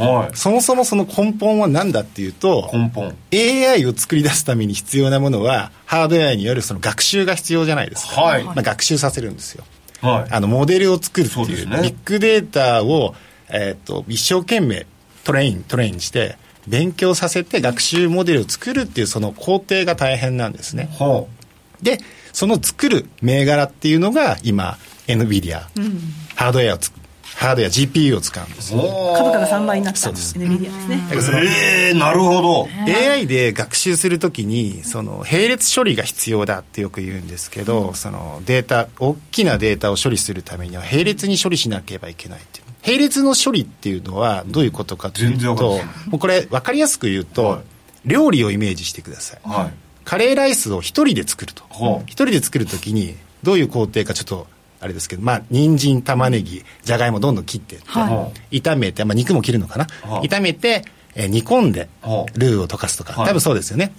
[0.02, 3.14] はい、そもそもその根本は何だっていうと根本。
[3.32, 8.44] AI を作り出すために必要なものはハードウェアによるその学習が必要じゃないですか、はい。
[8.44, 9.64] まあ、学習させるんですよ、
[10.00, 13.14] はい、あのモデルを作るっていう、ね、ビッグデータを、
[13.48, 14.86] えーと、一生懸命
[15.24, 21.98] トレイントレインして勉強させて学習モデルを作るっていうその工程が大変なんですね、はあ、で
[22.32, 26.00] その作る銘柄っていうのが今 NVIDIA、うん、
[26.34, 26.97] ハードウェアを作
[27.38, 28.72] ハードや GPU を使うんです。
[28.72, 30.00] 株価が3倍になった。
[30.00, 30.36] そうです。
[30.36, 30.50] です
[30.88, 31.42] ね。
[31.44, 32.68] ええー、なるほど。
[32.88, 42.64] AI で学習するときにその並列処理が必要だってよく言うんですけど、うん、そのデータ大きなデータを処理するためには並列に処理しなければいけないっていう。
[42.84, 45.80] 並列の処理っていうのはどういうことかというとも
[46.14, 49.72] うこれ分かりやすく言うと、はい、料理をイメージしてください、はい、
[50.04, 51.62] カレーライスを一人で作ると。
[51.70, 54.48] 一、はい、人で作るときにどういう工程かちょっと
[54.80, 61.88] あれですけど、まあ、人参玉ねぎじゃがいもどんどん切っていって、はい、炒めて、まあ、肉も切るのかな、はい、炒めて、えー、煮込んで
[62.34, 63.92] ルーを溶かすとか、多分そうですよね。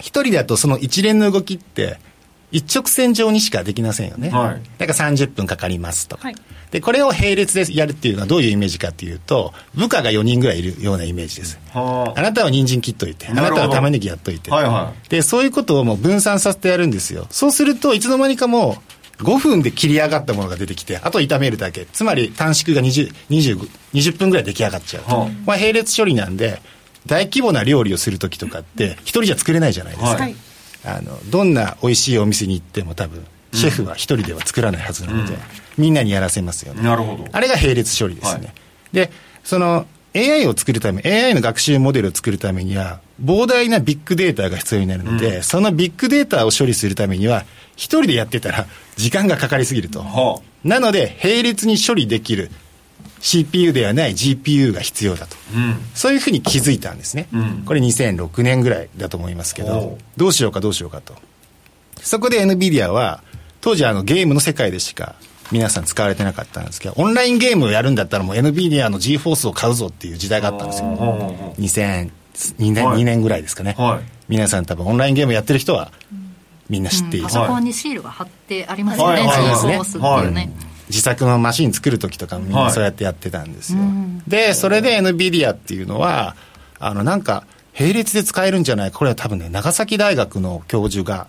[0.00, 1.98] 一人だとその一連の動きって
[2.52, 6.34] 一直線上にしかできませんよね、はい、だから30分かかりますと、はい、
[6.70, 11.58] でこれを並列でやるっていうのはどういうイメージかっていうと部下が4人ぐらいいるようなイメージです。
[11.74, 17.26] あなたは人参切っといてあなたは玉ねぎやっといて、はいはい、でそういうことをもう分散させてやるんですよ。
[17.30, 21.86] そうするといつの間にかもう5分で切り上がったものが出てきてあと炒めるだけ。
[21.86, 26.60] つまり短縮が 20, 20, 20分ぐらい出来上がっちゃう、はあ、まあ、並列処理なんで
[27.06, 30.36] 大規模な料理をする時とかって一人じゃ作れないじゃないですか、はい、
[30.84, 35.40] あのどんな美味しいお店に行っても多分シェフは一人では作らないはずなので、うん、
[35.76, 36.82] みんなにやらせますよね。
[36.82, 37.28] なるほど。
[37.32, 38.52] あれが並列処理ですね、はい、
[38.92, 39.10] で
[39.44, 47.44] その AI を作るため AI の学習モデルを作るためには膨大なビッグデータが必要になるので、うん、そのビッグデータを処理するためには
[47.76, 52.50] 一人でやってたら時間がかかりすぎると、はあ、なので並列に処理できる
[53.20, 61.14] CPU ではない GPU が必要だと、うん、そういうふうに気づいたんですね、うん、これ2006年ぐらいだと思いますけどどうしようかどうしようかと。
[62.02, 63.22] そこで NVIDIA は
[63.60, 65.14] 当時あのゲームの世界でしか
[65.52, 70.88] 皆さん使われてなかったんですけどオンラインゲームをやるんだったらもう NVIDIA の GForce を買うぞっていう時代があったんですよ
[71.58, 72.10] 2002
[72.72, 75.92] 年,、2年ぐらいですかね、はい、皆さん多分オンラインゲームやってる人は
[76.68, 80.52] みんな知っている、うん、パソコンにシールが貼ってありますよね、GForce っていうね、
[80.88, 83.84] 自作のマシン作る時とかみんなそうやってやってたんですよ、は
[84.26, 86.36] い、でそれで NVIDIA っていうのは
[86.78, 87.44] あのなんか
[87.78, 88.90] 並列で使えるんじゃない？
[88.90, 91.26] これは多分ね長崎大学の教授が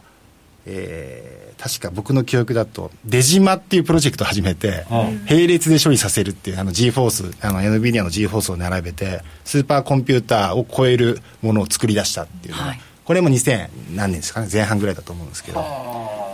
[0.66, 4.86] えー確か僕の記憶だと、デジマっていうプロジェクトを始めて、
[5.30, 15.64] 並列で処理させるっていう、あの GForce、あの NVIDIA の GForce を並べて、スーパーコンピューターを超えるものを作り出したっていうのは、はい、これも2000何年ですかね、前半ぐらいだと思うんですけど、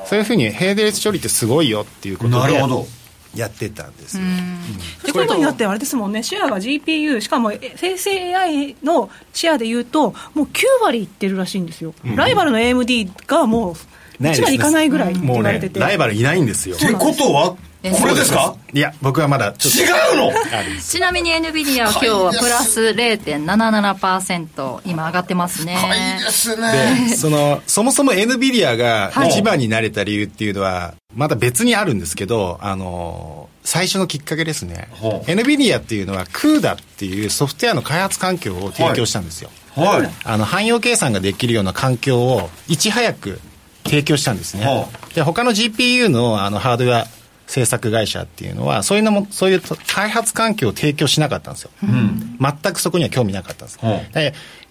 [0.06, 2.36] そういうふうに並列処理ってすごいよっていうことで。
[2.38, 2.88] なるほど。
[3.36, 4.24] やってたんですよ。
[5.04, 13.74] ってことになってあれですもんねシェアが GPU しかも生成 AI のシェアでいうともう9割いってるらしいんですよ、うん、ライバルの AMD がもう
[14.24, 16.76] 1割いかないぐらいもうねライバルいないんですよ。
[16.76, 18.56] ってことはこれですか？
[18.74, 19.54] いや僕はまだ違う
[20.18, 20.34] の？
[20.86, 25.78] ちなみに NVIDIA は今日はプラス0.77%今上がってますね。
[26.18, 27.08] いいですね。
[27.10, 34.90] でそのそもそも NVIDIA が一番になれた理由っていうのはまだ別にあるんですけどあの最初のきっかけですね。
[35.28, 43.40] NVIDIA っていうのは CUDA っていうソフトウェアの開発環境を提供したんですよ、はい、あの汎用計算ができるような環境をいち早く
[43.86, 44.66] 提供したんですね。
[44.66, 47.08] はあ、で、他の GPU のあのハードウェア
[47.50, 51.72] 制作会社っていうのは、そういうのも、そういう開発環境を提供しなかったんですよ。
[51.82, 53.80] うん、全くそこには興味なかったんです。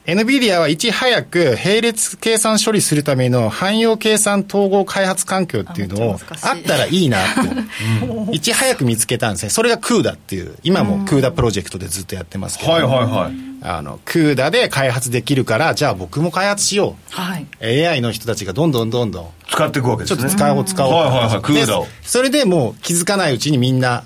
[0.09, 9.51] NVIDIA はいち早く並列計算処理するための汎用計算統合開発環境っていうのをあったらいいなと、 いち早く見つけたんですね。
[9.51, 13.33] それが CUDA っていう、今も CUDA プロジェクトでずっとやってますけど、はいはいはい。
[13.61, 17.15] あの、CUDA で開発できるから、じゃあ僕も開発しよう。
[17.15, 17.87] はい。
[17.87, 19.27] AI の人たちがどんどんどんどん。
[19.51, 20.21] 使っていくわけですね。
[20.21, 20.95] ちょっと使おう使おう。
[20.95, 21.87] はいはいはい、CUDA を。
[22.03, 24.05] それでもう気づかないうちにみんな、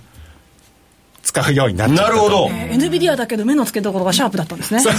[1.33, 4.81] 使うようになっちゃったなるほど、えー、NVIDIA だけど目の付けどころがシャープだったんですね。
[4.85, 4.93] そう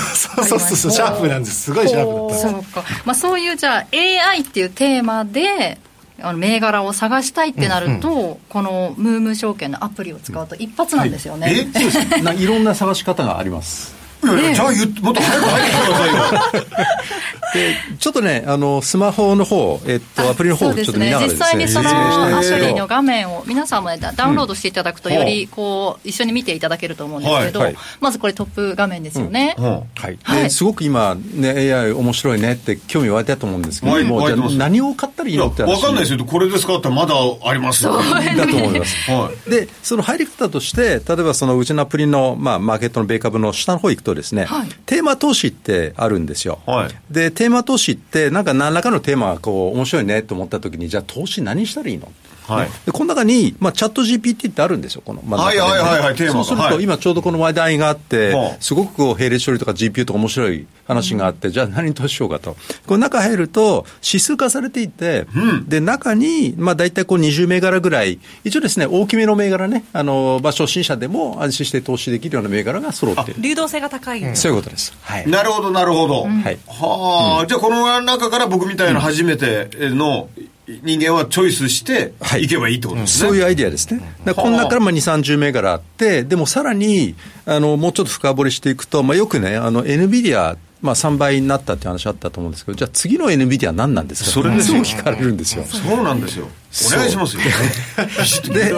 [0.45, 5.77] そうそうそうシャープなんですすごいシャープだったそうか、まあ、そういうじゃあ AI っていうテーマで
[6.21, 16.65] あの銘柄を探したいってなると、うんうん、このムーム証券のアプリを使うと一発なんですよね、はい、えそうですいろんな探し方がありますいやいや、じゃあ言もっと早く入ってきてくださいよ。
[17.53, 29.55] でちょっとね、あのスマホの方、えっと、アプリの方をちょっと見ながらです、ね、実際にそのアプリの画面を、皆さんも、ね、ダウンロードしていただくと、よりこう一緒に見ていただけると思うんですけど、はいはい、まずこれ、トップ画面ですよね。
[29.59, 29.65] うん。
[29.65, 30.17] うん、はい。
[30.43, 35.75] ですごく今、ね、AI 面白いねって興味湧いたと思うんですけども、はい、じゃ何を買ったらいいのって話。
[35.75, 39.11] 分かんないですよ、これですかってまだありますよ、ね、だと思います。
[39.11, 44.69] はい、で、その入り方として、例えばそのうちのアプリの、まあ、マーケットの米株の下の方行くとですね、はい。
[44.85, 46.59] テーマ投資ってあるんですよ。
[46.65, 52.11] はい、で、テーマ投資って、なんか何らかのテーマがこう面白いねと思ったときに、じゃあ投資何したらいいの
[52.47, 62.55] はい、でこの中に、まあ、チャット GPT ってあるんですよ、この、まあ、はいはいはいはい、テーマそうすると、今ちょうどこの話題があって、はい、すごくこう並列処理とか GPU とか面白い話があって、うん、じゃあ何に投資しようかと。
[62.85, 73.41] この中入ると、指数化されていて、うん、で、中に、まあ、大体こう20銘柄ぐらい、一応ですね、大きめの銘柄ね、あの、まあ、初心者でも安心して投資できるような銘柄が揃っている。
[73.41, 74.93] 流動性が高い、うん、そういうことです。
[75.01, 75.29] はい。
[75.29, 76.23] なるほど、なるほど。
[76.23, 76.57] はい。
[76.67, 80.29] はあ、じゃあこの中から僕みたいな初めての、
[80.67, 82.47] 人間はチョイスしてい。
[82.47, 94.31] けばいいってことですね、はい、そういうアイディアですね、だこの中から2、30銘柄あって、でもさらにあのもうちょっと深掘りしていくと、まあ、よくね、あの NVIDIA まあ、3倍になったって話あったと思うんですけど、じゃあ次の NVIDIA は何なんですか？
[94.31, 94.81] それですよ。
[94.81, 95.63] 聞かれるんですよ。
[95.63, 96.49] そうなんですよ。
[96.87, 97.43] お願いしますよ。
[98.53, 98.71] で、例え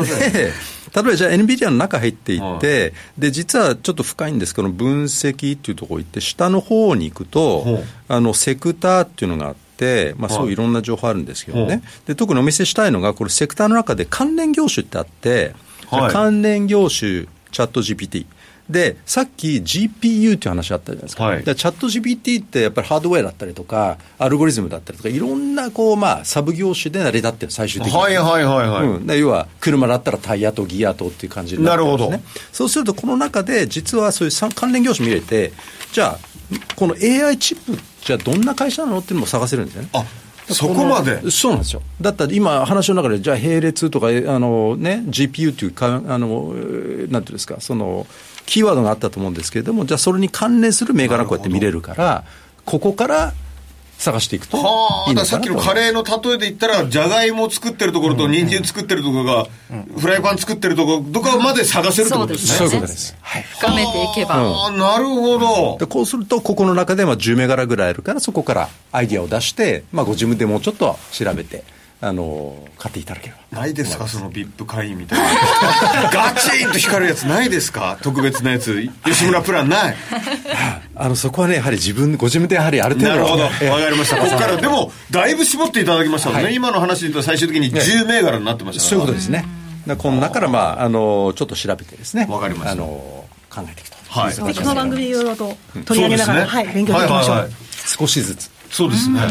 [0.94, 9.65] ばじゃあ NVIDIA の中入っていって、で、実はちょっと深いんですけど、分析っていうところ行って、下の方に行くと、あの、セクターっていうのがあって、
[10.18, 10.50] まあ、そうい。
[10.50, 15.54] ういろんな情報あるんですけどね、で特にお見せしたいのが、これ、セクターの中で関連業種ってあって、
[15.90, 18.26] はい、関連業種、チャット GPT、
[18.70, 21.26] で、さっき GPU っていう話あったじゃないですか。
[21.26, 27.98] はい、チャット GPT ってやっぱりハードウェアだったりとか、アルゴリズムだったりとか、いろんなこう、まあ、サブ業種で成り立ってる、最終的に。
[27.98, 28.88] はいはいはいはい。
[28.88, 32.24] うん、要は、車だったらタイヤとギアとっていう感じになるんですね。
[32.52, 35.54] そうすると、この中で、実はそういう関連業種見れて、
[35.92, 39.90] じゃあ、この AI チップ、じゃあどんな会社なのっていうのも探せるんですよね。
[39.94, 40.04] あ
[40.48, 41.32] そこまで？
[41.32, 41.82] そうなんですよ。
[42.00, 48.06] だったら今、話の中で、じゃあ並列とか、あのね、GPU っていうか、あの、なんていうんですか、その、
[48.46, 52.24] キーワードがあったと思うんですけれども、じゃあそれに関連する銘柄こうやって見れるから、
[52.66, 53.34] ここから
[53.98, 59.48] 探していくとはあ、さっきのカレーの例えで言ったら、じゃがいも作ってるところと、人参作ってるところが、
[59.98, 62.58] フライパン作ってるところ、どこまで探せるってことですね。
[62.58, 63.16] そういうことです。
[63.22, 64.36] はい、深めていけば。
[64.36, 65.78] ああ、なるほど。
[65.80, 71.64] でこうすると、ここの中でまあ10銘柄ぐらいあるから、そこからアイディアを出して、まあ、ご自分でもうちょっと調べて。
[72.08, 73.62] あの買っていただければ。
[73.62, 74.08] ないですか？
[74.08, 76.10] その VIP 会員みたいな。
[76.14, 77.98] ガチンと光るやつないですか？
[78.04, 78.88] 特別なやつ。
[79.06, 79.96] 吉村プランない。
[80.96, 83.44] あのそこはねやはり自分ご自分でやはりある程度なるほど。
[83.44, 84.18] わかりました。
[84.22, 89.46] ここからでもだいぶ絞っていただきましたもんね、はい、今の話で言うと最終的に10銘柄になってましたそういうことですね。
[89.98, 92.28] この中からまああのちょっと調べてですね。
[92.30, 92.72] わかりました。
[92.72, 93.96] あの考えていくと。
[94.10, 97.52] はい、この番組いろいろと取り上げながら、ね、はい、勉強していきましょう、はいはいはい、
[98.00, 98.52] 少しずつ。
[98.72, 99.22] そうですね、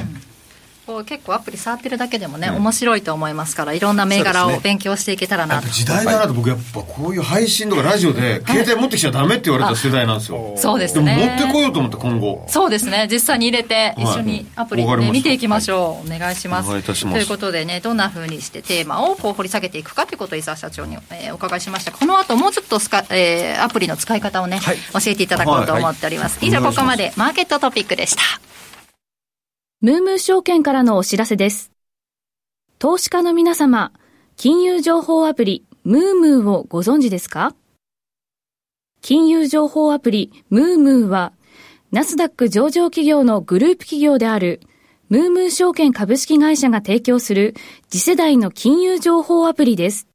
[0.87, 11.17] こう結構アプリ触ってるだけでもね、うん、面白いと思いますからいろんな銘柄を勉強していけたらなと、ね、時代だなと僕やっぱこういう配信とかラジオで携帯持ってきちゃダメって言われた世代なんですよ、そうですね。
[11.17, 12.45] でも持ってこようと思って今後。
[12.49, 13.09] そうですね。
[13.11, 16.69] 実際に入れて一緒にアプリで、ね、見ていきましょう、はい、お願いします。
[16.69, 21.93] ということでねどんなふうにしてテーマをこう掘り下げていくかということを伊沢社長に、えー、お伺いしました。
[21.93, 28.23] この後もうちょっとスカ、えー、アプリの使い方をね、はい、教えていただこうと思っております、はい、以上ここまでマーケットトピックでした
[29.85, 31.71] ムームー証券からのお知らせです。
[32.79, 33.93] 投資家の皆様、
[34.35, 37.55] 金融情報アプリムームーをご存知ですか？
[39.03, 41.35] 金融情報アプリムームーは、
[41.93, 44.61] ナスダック上場企業のグループ企業である
[45.11, 47.55] ムームー証券株式会社が提供する
[47.91, 50.09] 次世代の金融情報アプリです。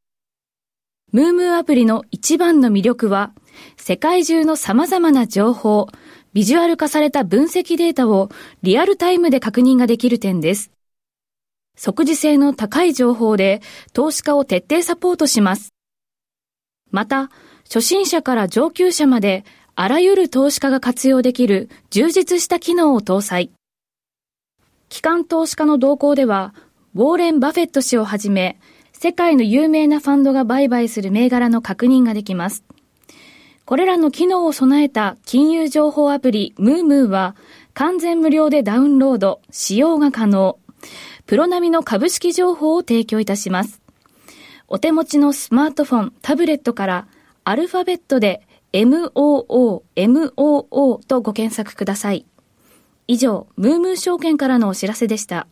[1.11, 3.33] ムームーアプリの一番の魅力は、
[3.77, 5.89] 世界中の様々な情報、
[6.33, 8.29] ビジュアル化された分析データを
[8.61, 10.71] リアルタイムで確認ができる点です。
[11.75, 13.61] 即時性の高い情報で
[13.93, 15.73] 投資家を徹底サポートします。
[16.91, 17.29] また、
[17.63, 23.51] 初心者から上級者まであらゆる投資家が活用できる充実した機能を搭載。
[24.89, 26.53] 機関投資家の動向では、
[26.95, 28.59] ウォーレン・バフェット氏をはじめ、
[28.91, 32.65] 世界の有名なファンドが売買する銘柄の確認ができます。
[33.69, 37.35] これらの機能を備えた金融情報アプリムームーは
[37.75, 40.57] 完全無料でダウンロード、使用が可能。
[41.27, 43.79] プロ並みの株式情報を提供いたします。
[44.67, 47.07] お手持ちのスマートフォン、タブレットから
[47.43, 48.41] アルファベットで
[48.73, 52.25] MOO、MOO とご検索ください。
[53.05, 55.45] 以上、ムームー証券からのお知らせでした。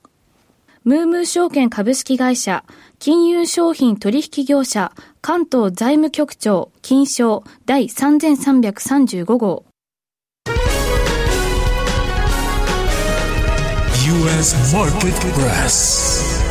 [0.84, 2.64] ムームー証券株式会社、
[2.98, 4.92] 金融商品取引業者、
[5.28, 9.66] 関東財務局長、金賞第3335号。
[14.06, 16.48] US Market Press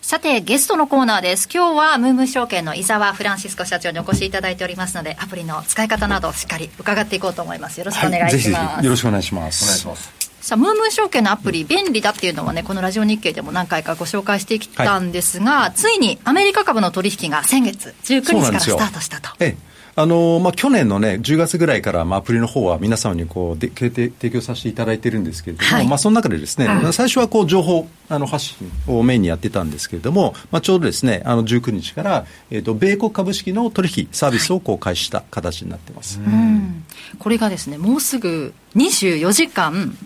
[0.00, 1.50] さて、ゲストのコーナーです。
[1.52, 7.76] 今日は、ムーム証券の伊沢フランシスコ社長にお越しいただいておりますので、アプリの使い方などしっかり伺っていこうと思います。
[7.78, 8.74] よろしくお願いします。
[8.76, 9.64] はい、よろしくお願いします。
[9.64, 10.25] お願いします。
[10.46, 19.30] さあ、ムームー証券のアプリ、便利だっていうのはね、このラジオ日経でも何回かご紹介してきたんですが、はい、ついにアメリカ株の取引が先月19日からスタートしたと。
[19.40, 19.76] ええ。
[19.98, 36.84] あのまあ、去年の、ね、10月ぐらいから、まあ、アプリの方は皆様にこうで提供させていただいてるんですけれども、はい、まあ、その中でですね、うん、最初はこう情報あの発信をメインにやってたんですけれども、まあ、ちょうどですねあの19日から、えーと、米国株式の取引サービスをこう開始した形になってます、はい、うん。
[37.18, 39.96] これがですねもうすぐ24時間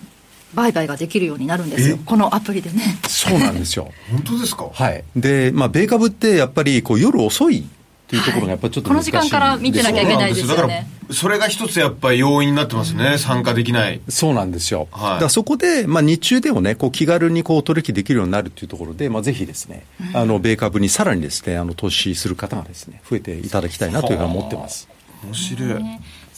[0.55, 2.99] 売買ができるようになるんですよ、このアプリでね。
[3.09, 3.91] そうなんですよ。
[4.11, 4.69] 本当ですか？
[4.73, 5.05] はい。
[5.17, 7.63] で、まあ、米株ってやっぱりこう夜遅いっ
[8.09, 10.89] ていうところがやっぱりちょっと、はい、この時間から見てなきゃいけないですよね。
[11.13, 14.01] それが一つやっぱり要因になってますね、参加できない。
[14.09, 14.87] そうなんですよ。
[14.93, 24.89] はい、だからそこで、まあ、日中でもね、こう気軽にこう取引できるようになるっていうところで、まあ、ぜひですね、うん、あの米株にさらにですね、あの投資する方がですね、増えていただきたいなというふうに思ってます。
[25.25, 25.85] 面白い。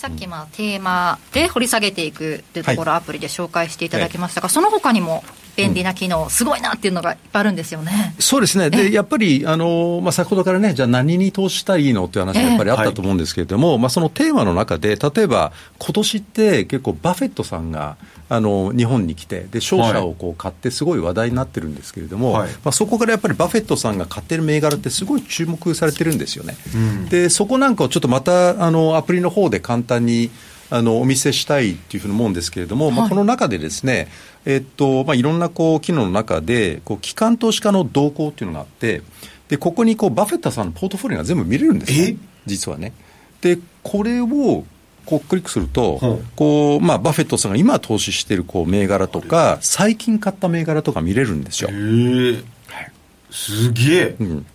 [0.02, 5.22] さっきまあテーマで掘り下げていくというところ、アプリで紹介していただきましたが、その他にも
[5.54, 8.12] 便利な機能、すごいなっていうのがいっぱいあるんですよね。
[8.18, 8.68] そうですね。
[8.68, 17.96] で、やっぱり、あの、まあ、先ほどからね、じゃあ何に投資したらいいのっていう話がやっぱりあったと思うんですけれども、まあ、そのテーマの中で、例えば、今年って結構バフェットさんが、
[18.32, 26.56] あの日本に来てで商社をこう買ってすごい話題になってるんですけれども、はい、まあ、そこからやっぱりバフェットさんが買ってる銘柄ってすごい注目されてるんですよね。
[26.74, 30.30] うん、でそこなんかをちょっとまたあのアプリの方で簡単に
[30.70, 34.08] あのお見せしたいっていうふうに思うんですけれども、はい、まあ、この中でですね、
[34.46, 39.02] えっとまあ、いろんなこう機能の中でこう機関投資家の動向っていうのがあって
[39.50, 42.16] でここにこうバフェットさんのポートフォリオが全部見れるんですよ
[42.46, 42.94] 実はね。
[43.42, 44.64] でこれを
[45.06, 51.70] こうクリックすると、こうまあ、バフェットさんが今投資しているこう銘柄とか、最近買った銘柄とか見れるんですよ。
[53.30, 54.46] すげえ、うん、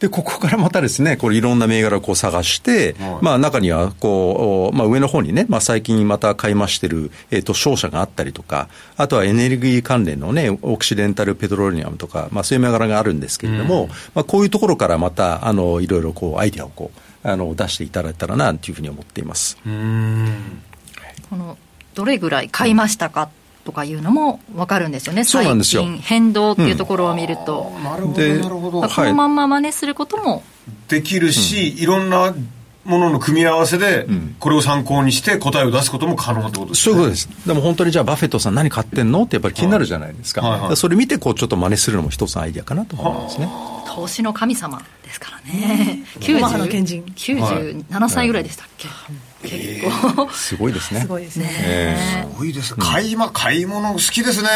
[0.00, 19.56] で、ここからまたですね、これいろんな銘柄をこう探して、はい、まあ中にはこう、まあ上の方にね、まあ最近また買い増してる、えっ、ー、と、商社があったりとか、あとはエネルギー関連のね、オキシデンタルペトロリアムとか、まあそういう銘柄があるんですけれども、うん、まあこういうところからまた、あの、いろいろこう、アイディアをこう、あの出していただいたらなというふうに思っています。
[21.30, 21.56] この
[21.94, 23.30] どれぐらい買いましたか
[23.64, 25.84] とかいうのも分かるんですよね、そうなんですよ。
[26.02, 30.42] 変動っていうところを見ると、うん、なるほど、なるほど、このまんま真似することも
[30.88, 32.34] できるし、うん、いろんな
[32.84, 34.06] ものの組み合わせで、
[34.38, 36.82] これを参考にして答えを出すことも可能ってことですね。
[36.82, 37.28] そういうことです。
[37.46, 39.22] でも本当にじゃあバフェットさん何買ってんの？
[39.22, 40.42] ってやっぱり気になるじゃないですか。
[40.42, 40.66] はいはい。
[40.66, 43.48] はい、それ見てこうちょっと真似するのも一つのアイディアかなと思いますね。
[43.86, 44.82] 投資の神様
[45.14, 49.34] ですからね、うん、97歳ぐらいでしたっけ、はい。
[49.48, 51.00] 結構、すごいですね。
[51.00, 54.48] すごいですね、すごいです買い,、ま、買い物好きですね。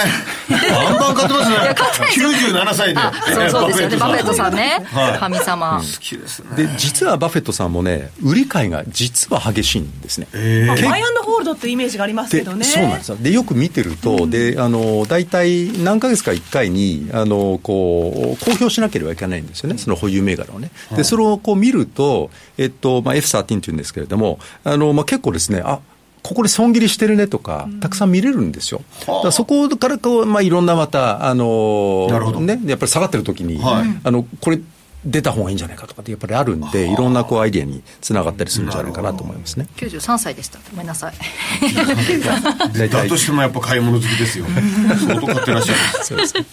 [0.48, 1.56] バンバン買ってますね。
[2.32, 3.00] 97歳で。
[3.34, 3.96] そうそうですよね。
[3.96, 4.54] バフェットさん。
[4.54, 4.86] ね、
[5.20, 6.56] 神様、好きですね。
[6.56, 12.64] で実はバフェットさんもね売り買いが実は激しいんですね、えー、バイアンドホールドってイメージがありますけどね。
[12.64, 13.16] そうなんですよ。
[13.16, 19.78] でよく見てると、であの大体何ヶ月か1回にあのこう公表しなければいけないんですよね。
[19.78, 20.70] その保有銘柄をね。
[20.96, 25.80] でそれをこう見ると、えっとまあ、F13 っていうんですけれどもあの、まあ、結構ですね、あ
[26.22, 28.82] ここで損切りしてるねとか、たくさん見れるんですよ。
[29.24, 32.06] だそこからこう、まあ、いろんなまた、あの
[32.40, 34.60] ね、やっぱり下がってる時に、はい、あの、これ、
[35.04, 39.68] 出た方がいいんじゃないかとかってやっぱりあるんでいろんなこうアイディアにつながったりするんじゃないかなと思いますね。
[39.76, 40.86] 93歳でしたごめん。
[40.88, 41.14] なさい
[42.88, 44.46] だとしてもやっぱ買い物好きですよ
[45.06, 46.46] 相当買ってらっしゃるそうです、はい、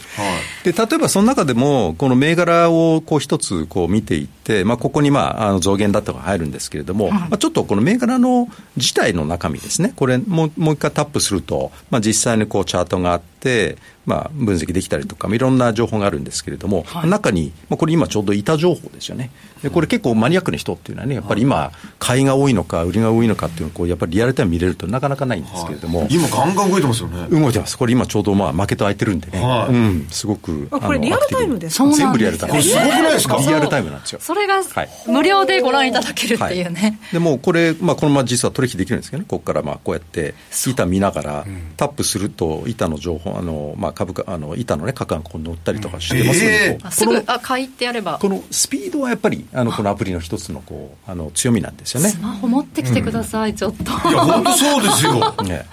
[0.66, 6.56] で例えばその中でもこの銘柄をこう一つこう見ていって、まあ、ここにまああの増減だとか入るん。
[6.56, 19.32] ですけれども、まあ、ちょっとこの銘柄の自体の中身ですねこれもうもう一回タップすると、まあ、実際にこうチャートがあってまあ、分析できたりとか、いろんな情報があるんですけれども、はい、中に、まあ、これ今ちょうど板情報ですよね。
[19.64, 26.02] でこれ結構マニアックな人っていうのはね、やっぱり今、買いが多いのか、売りが多いのかっていうのをこう、やっぱりリアルタイム見れるとなかなかないんですけれども。
[26.02, 27.28] はい、今ガンガン動いてますよね。
[27.30, 27.78] 動いてます。
[27.78, 29.42] これ今ちょうどまあ、マーケット空いてるんでね。
[29.42, 30.68] はい、うん、すごく。
[30.68, 31.88] これリアルタイムですか？
[31.92, 32.52] 全部リアルタイム。
[32.52, 33.38] これすごくないですか？
[33.38, 34.20] リアルタイムなんですよ。
[34.22, 34.62] それが、
[35.08, 37.00] 無料でご覧いただけるっていうね。
[37.12, 40.36] でもこれ、まあ、このまま実は取引できるんですけどね、ここからまあ、こうやって、
[40.68, 41.46] 板見ながら、
[41.78, 48.20] タップすると、板の情報、あの、まあ、株価、あの、板のね、価格がこう乗ったりとかしてますので、えー、すぐあ買いってやれば。
[48.20, 52.10] このスピードはやっぱりあのこのアプリの一つのこうあの強みなんですよね。
[52.10, 53.84] スマホ持ってきてください、うん、ちょっと。
[53.84, 55.36] いや本当そうですよ。
[55.44, 55.66] ね。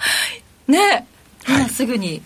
[0.67, 1.05] ね。
[1.47, 2.21] 今すぐに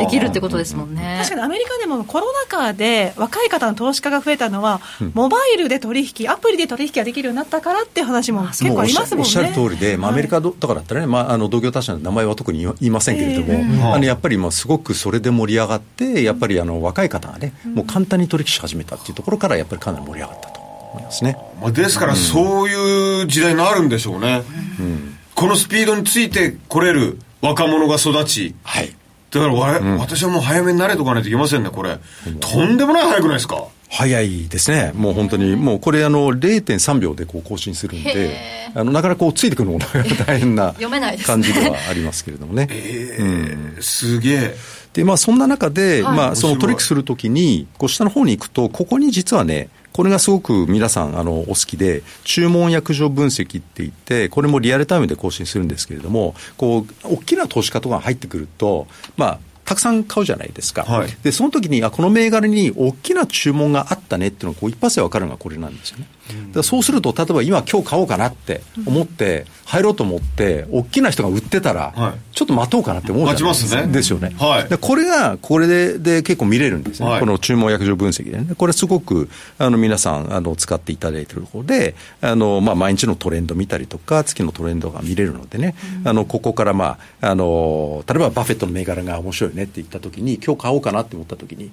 [0.00, 1.18] できるってことですもんね。
[1.18, 9.26] 確かにアメリカでもコロナ禍で若い方の投資家が増えたのは、うん、モバイルで取引、アプリで取引ができるようになったからっていう話も結構ありますもんね。
[9.26, 20.60] おっしゃる通りで、まあ、アメリカとかだったらね、まあ、あの同業他社の名前は特に言いませんけれども、えー、あのやっぱりもうすごくそれで盛り上がって、やっぱりあの若い方がね、もう簡単に取引し始めたっていうところから、やっぱりかなり盛り上がったと
[20.92, 21.36] 思いますね。
[21.60, 24.42] まあ、ですから、そういう時代になるんでしょうね。
[24.80, 28.96] うん、このスピードについてこれる若者が育ち、はい、
[29.30, 31.98] だからわ、うん、私はもう早めに慣れとかないといけませんね、これ。
[32.40, 33.64] とんでもない早くないですか？
[33.90, 38.36] 早いですね、もう本当に、もうこれ、あの0.3秒でこう更新するんで、
[38.74, 39.80] あのなかなかこうついてくるのも
[40.26, 40.74] 大変な
[41.26, 42.68] 感じではありますけれどもね。
[42.70, 44.56] えー、うん、すげえ。
[44.92, 49.68] で、まあ、そんな中で、はい、まあ、その取引するときに、こう下の方に行くと、ここに実はね、
[49.98, 58.86] これがすごく皆さんあのお好きで、注文約定分析って言って、これもリアルタイムで更新するんですけれども、こう、大きな投資家とかが入ってくると、
[59.16, 66.06] まあ、たくさん買うじゃないですか、はい、でその時にあこの銘柄に大きな注文があったねっていうのがこう一発で分かるのがこれなんですよね。
[66.52, 73.82] だそうすると、例えば今、今日買おうかなって思って、入ろうと思って、大きな人が売ってたら、ちょっと待とうかなって思うじゃないですか。
[73.82, 74.34] ね、ですよね。
[74.38, 78.54] はい、でこれが、これでで結構見れるんですね、はい、この注文約定分析でね。
[78.56, 85.74] これすごくあの皆さんあの使っていただいているところで、あのまあ、毎日のトレンド見たりとか、月のトレンドが見れるのでね、
[86.04, 91.70] あのここから、まああの、例えばバフェットの銘柄が面白いねって言ったときに、今日買おうかなって思ったときに、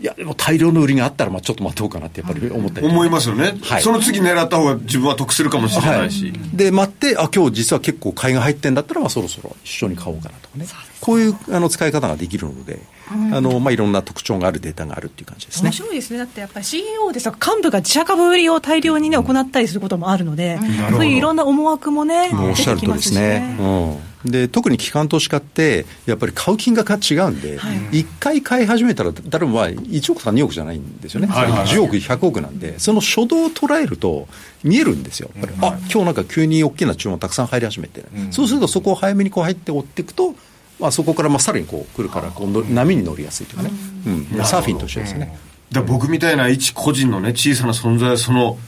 [0.00, 6.30] いや、でも大量の売りがあったら、まあちょっと待とうかなってやっぱり思ったり思いますよね、はい、その次狙った方が自分は得するかもしれないし。
[6.30, 10.66] はい、で、待って、あ今日実は結構買いが入ってんだったら、まあそろそろ一緒に買おうかなとかね、
[11.00, 12.80] こういうあの使い方ができるので、
[13.10, 15.70] あのまあ、いろんな特徴があるデータがあるっていう感じですね。
[15.70, 23.56] 面白いですね、だってやっぱり CEO ですとか、幹部が自社株売りを大量に、ね、行ったりすることもあるので、うん、そういういろんな思惑もね、おっしゃるとですね。
[23.58, 31.50] うんで特に機関投資家って、やっぱり買う金額が違うんで、はい、1回買い始めたら、誰もまあ1億か2億じゃないんですよね、はい。
[31.50, 34.26] はい、10億、100億なんで、その初動を捉えると、
[34.64, 40.34] 見えるんですよ、やっぱり、あ今日なんか急に大きな注文たくさん入り始めて、うん、そうするとそこを早めにこう入って追っていくと、
[40.80, 43.70] まあ、そこからまあさらにこう来るからこう波に乗りやすいというかね、
[44.06, 45.38] うん、サーフィンと一緒ですね。
[45.72, 48.58] だ僕みたいな一個人のね小さな存在その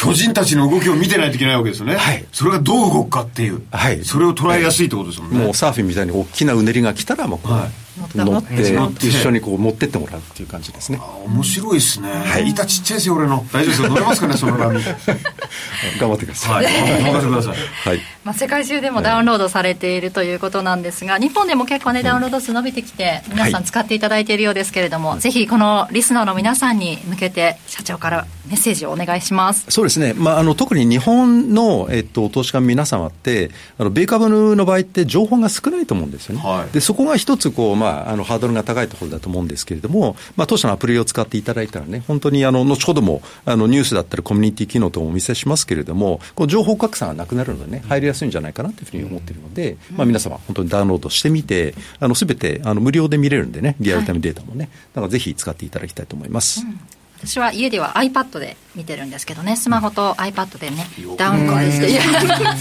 [0.00, 7.70] 巨人たちの動きを見てないといけないわけですよね、はい、それがどう動くかっていう、はい、それを捉えやすいってことですもんね、もうサーフィンみたいに大きなうねりが来たらもう、はい、
[8.14, 11.00] 乗って一緒にこう持ってってもらうっていう感じですね。
[11.26, 13.44] 面白いですね、はい、板ちっちゃいですよ俺の。
[13.52, 14.80] 大丈夫ですよ乗れますかねその波
[16.00, 29.64] 頑張ってください、はい、頑張ってください、はい、まあ、世界中でもダウンロードされているということなんですが、日本でも結構ね、ダウンロード数伸びてきて、皆さん使っていただいているようですけれども、はい、ぜひこのリスナーの皆さんに向けて、社長からメッセージをお願いします。
[29.70, 51.74] そうですね、まあ、あの特に日本の、えっと、投資家の皆様って、あの米株の場合って、情報が少ないと思うんですよね、はい、でそこが一つこう、まあ、あのハードルが高いところだと思うんですけれども、まあ、当社のアプリを使っていただいたらね、本当にあの後ほどもあのニュースだったり、コミュニティ機能ともお見せしますけれども、こう情報格差がなくなるのでね、入りやすいんじゃないかなというふうに思っているので、まあ、皆様、本当にダウンロードしてみて、
[52.14, 56.62] すべてあの無料で見れるんでね、リアルタイムデータもね、はい、だからぜひ使っていただきたいと思います。
[56.62, 56.80] うん
[57.20, 59.56] 私は家では iPad で見てるんですけどね。
[59.56, 62.00] スマホと iPad でねダウンロードして。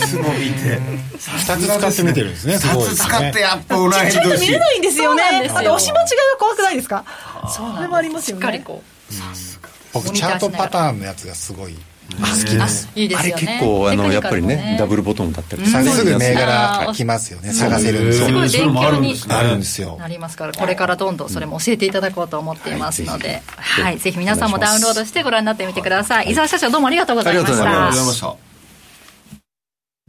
[0.05, 0.79] スマホ見て。
[1.17, 2.55] 2つ使って見てるんですね。
[2.55, 3.39] 2つ使って。
[3.39, 4.41] やっぱ同じ年。
[4.41, 5.23] 見れないんですよね。
[5.23, 7.05] あと押し間違いが怖くないですか？
[7.49, 8.41] それもありますよね。
[8.41, 11.75] しっかりこうさすが僕チャートパターンのやつがすごい
[12.15, 12.89] 好きです。
[12.95, 13.35] いいですよね。
[13.35, 17.53] あれ結構、あの、やっぱりね、ダブルボトムだったりすぐ銘柄来ますよね。
[17.53, 19.97] 探せるんですごい勉強にあるんですよ。
[19.99, 26.31] なりますから、これからどんどんそれも教えていただこうと思っていますので、はい、ぜひ皆さんもダウンロードしてご覧になってみてください。
[26.31, 27.53] 伊沢社長どうもありがとうございました。
[27.53, 28.35] ありがとうございました。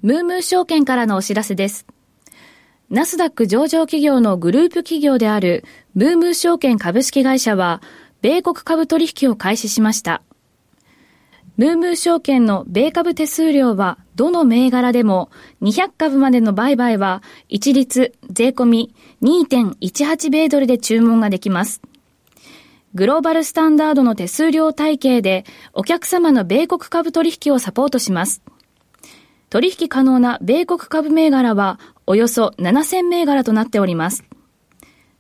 [0.01, 1.84] ムームー証券からのお知らせです。
[2.88, 7.82] ナスダック上場企業のグループ企業であるムームー証券株式会社は、
[8.22, 10.22] 米国株取引を開始しました。
[11.59, 15.28] ムームー証券の米株手数料はどの銘柄でも
[15.61, 21.82] 200株までの売買は一律税込み2.18米ドルで注文ができます。
[22.94, 28.40] グローバルスタンダードの手数料体系でお客様の米国株取引をサポートします。
[29.50, 34.22] 取引可能な米国株銘柄はおよそ7000銘柄となっております。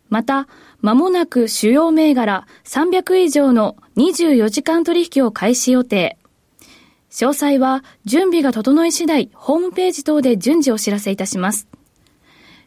[0.08, 0.46] また、
[0.80, 6.17] まもなく主要銘柄300以上の24時間取引を開始予定。
[7.10, 11.68] 詳細は準備が整い次第、ホームページ等で順次お知らせいたします。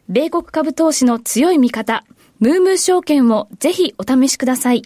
[0.08, 2.04] 米国株投資の強い味方、
[2.40, 4.82] ムームー証券をぜひお試しください。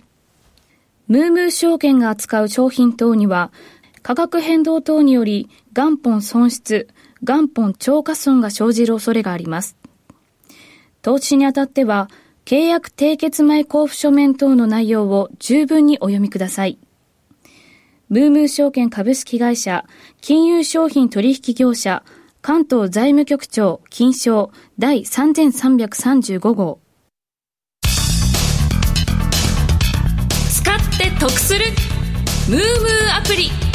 [1.08, 3.50] ムームー証券が扱う商品等には、
[4.02, 6.88] 価格変動等により元本損失、
[7.22, 9.76] 元本超過損が生じる恐れがあります。
[11.00, 12.10] 投資にあたっては、
[12.44, 16.78] 契約締結前交付書面等の内容を十分にお読みください。
[18.08, 19.84] ムームー証券株式会社、
[20.20, 22.04] 金融商品取引業者、
[22.40, 26.78] 関東財務局長、金賞第3335号。
[30.48, 31.64] 使って得する
[32.48, 33.65] ムームーアプリ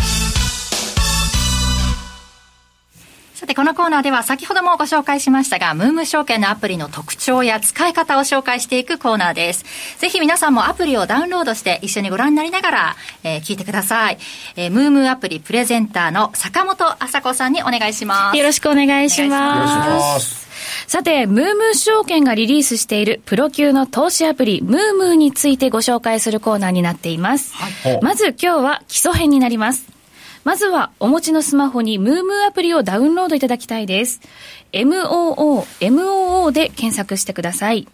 [3.52, 9.66] て、このコーナーでは先ほどもご紹介しましたが、ムーム証券のアプリの特徴や使い方を紹介していくコーナーです。
[9.99, 14.18] ぜひ皆さんもアプリをダウンロードして一緒にご覧になりながら、えー、聞いてください。
[14.56, 18.38] えー、ムームアプリプレゼンターの坂本麻子さんにお願いします。
[18.38, 20.49] よろしくお願いします。
[20.88, 27.54] さて、ムームー証券がリリースしているプロ級の投資アプリ、ムームーについてご紹介するコーナーになっています。
[27.56, 30.01] はい、まず今日は基礎編になります。
[30.44, 34.22] まずはお持ちのスマホにムームーアプリをダウンロードいただきたいです。
[34.74, 37.88] MOO、MOO で検索してください。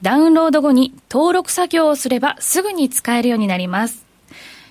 [0.00, 4.06] ダウンロード後に登録作業をすればすぐに使えるようになります。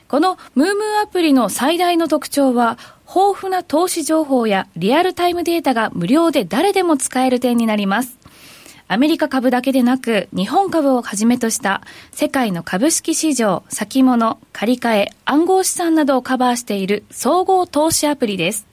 [0.08, 8.19] このムームーアプリの最大の特徴は、豊富な投資情報やリアルタイムデータが無料で誰でも使える点になります。
[8.92, 18.66] アメリカ株だけでなく、日本株をはじめとした世界の株式市場、先物、借り換え、暗号資産などをカバーしている総合投資アプリです。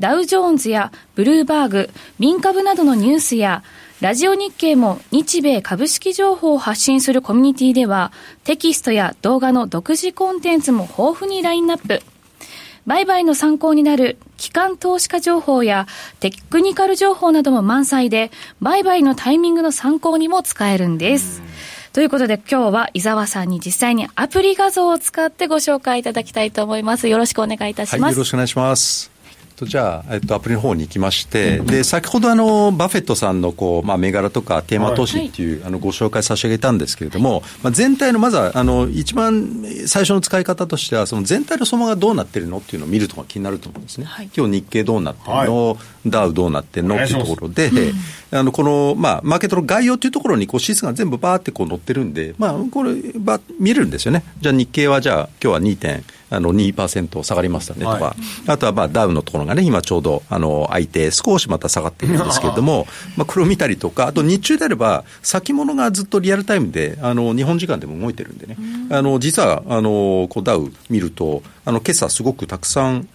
[0.00, 3.62] ダウジョーンズやブルーバーグ、民株などのニュースや、
[4.00, 8.12] ラジオ日経も日米株式情報を発信するコミュニティでは、
[8.44, 12.02] テキストや動画の独自コンテンツも豊富にラインナップ。
[12.86, 15.86] 売買の参考になる機関投資家情報や
[16.20, 18.30] テクニカル情報なども満載で、
[18.60, 21.42] 売買のタイミングの参考にも使えるんです。
[21.92, 27.08] ということで今日は伊沢さんに実際にアプリ画像を使ってご紹介いただきたいと思います。
[27.08, 28.02] よろしくお願いいたします。
[28.02, 29.13] はい、よろしくお願いします。
[29.56, 46.96] とじゃあ、えっと、アプリの方に行きまして、で先ほどあのバフェットさんのこう、まあ、銘柄とかテーマ投資っていう、はい、あのご紹介差し上げたんですけれども、まあ、全体のまずはあの一番最初の使い方としてはその全体の相場がどうなってるのっていうのを見るとが気になると思うんですね、はい、今日日経どうなってるの、はい、ダウどうなってるの？
[46.96, 47.70] っていうところで、
[48.32, 54.24] あのこの、まあ、マーケットの概要というところにこう指数が全部バーってこう載ってるんで、まあ、これば見れるんですよね。
[54.40, 68.56] じゃあ日経はじゃあ今日は2.2あの2%下がりましたねとか、はい、あとはまあダウのところがね、今ちょうどあの空いて、少しまた下がっているんですけれども、 まあ、これを見たりとか、あと日中であれば、先物がずっとリアルタイムで、あの日本時間でも動いてるんでね、
[68.90, 73.08] あの実はあのこうダウ見ると、あの今朝すごくたくさん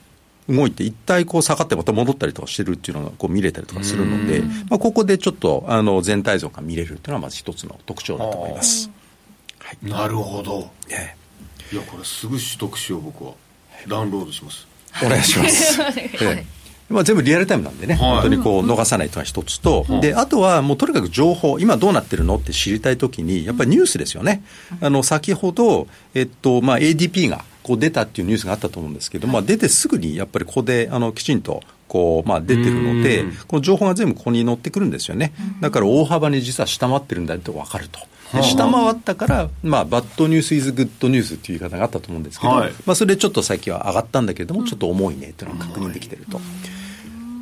[0.49, 8.89] 動いて、一体こう下がってまた戻ったりとかしてるっていうのがこう見れたりとかするので、まあ、ここでちょっとあの全体像が見れるっていうのは、まず一つの特徴だと思います。
[9.59, 11.18] はい、なるほど、ええ、
[11.71, 13.33] いやこれすぐ取得しよう僕は。
[13.87, 14.67] ダウンロードします。
[15.05, 15.81] お願いします、
[16.21, 16.45] ええ。
[16.89, 24.41] まあ、全部リアルタイムなんでね、はい、本当にこう逃さないというのが一つと、うん、であとはもうとにかく情報、今どうなってるのって知りたいときに、やっぱりニュースですよね、
[24.81, 37.99] あの先ほど、えっとまあ、ADP がこう出たっていうニュースがあったと思うんですけど、まあ、出てすぐにやっぱりここであのきちんとこう、まあ、出てるので、この情報が全部ここに載ってくるんですよね、だから大幅に実は下回ってるんだって分かると。
[38.43, 46.39] 下回ったから、まあ、バッドニュースイズグッドニュースっていう言い方があったと思うんですけど、はい、まあ、それでちょっと最近は上がったんだけれども、ちょっと重いねっていうのが確認できてると。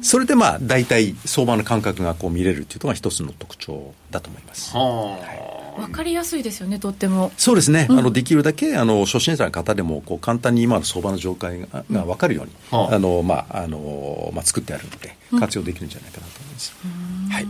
[0.01, 4.77] それでまあ大体相場の感覚がこう見れるっていうのが一つの特徴だと思います。
[4.77, 7.31] はい、分かりやすいですよね、とっても。
[7.37, 16.75] そうですね、うん、あのできるだけあの初心者の方でもこう簡単に今の相場の状態がが分かるように、うん、あのまああのまあ、作ってあるので、活用できるんじゃないかなと思います。
[16.83, 16.87] う
[17.27, 17.45] ん、はい、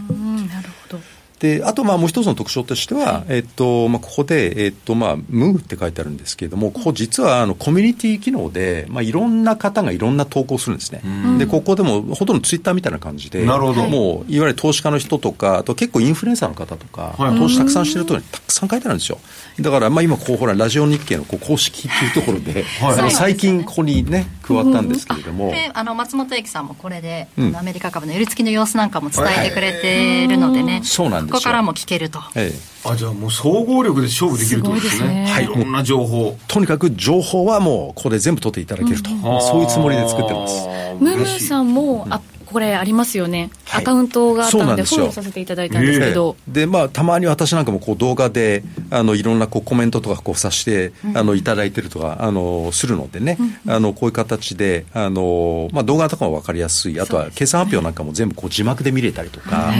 [0.47, 11.01] なるほどであとまあもう一つの特徴としては、はい、えっとまあ、ここで、えっとまあ、ムーって書いてあるんですけれども、ここ実はあのコミュニティ機能で、まあ、いろんな方がいろんな投稿するんですね。
[11.37, 13.87] で、ここでもほとんどツイッターみたいな感じで、なるほど。
[13.87, 19.19] もういわゆる投資家の人とか、あと結構インフルエンサーの方とか、はい、投資たくさんしてるところにたくさん書いてあるんですよ。
[19.59, 35.25] だから、まあ、今こうほらラジオ日経のこう公式っていうところで、はい、最近ここにね加わったんですけれども、あの松本駅さんもこれで、うん、アメリカ株の寄り付きの様子なんかも伝えてくれてるのでね、そうなんですここからも聞けると、ええ、あじゃあもう総合力で勝負できるとですね。
[35.27, 35.43] はい。
[35.43, 35.47] い。
[35.47, 36.37] ろんな情報。
[36.47, 40.67] とにかく情報はもうここで全部取っていただけると、うん、そういうつもりで作ってます。
[40.99, 56.99] ムームーさんも、うん、あこれありますよね、はい、アカウントがあったのでフォローさせていただいたんですけど、でまあ、たまに私なんかもこう動画であのいろんなこうコメントとかこうさして、うん、あのいただいてるとかあのするのでね、うん、あのこういう形であの、まあ、動画とかも分かりやすい。
[56.99, 59.75] あとは決算発表なんかも全部こう字幕で見れたりとか、もう本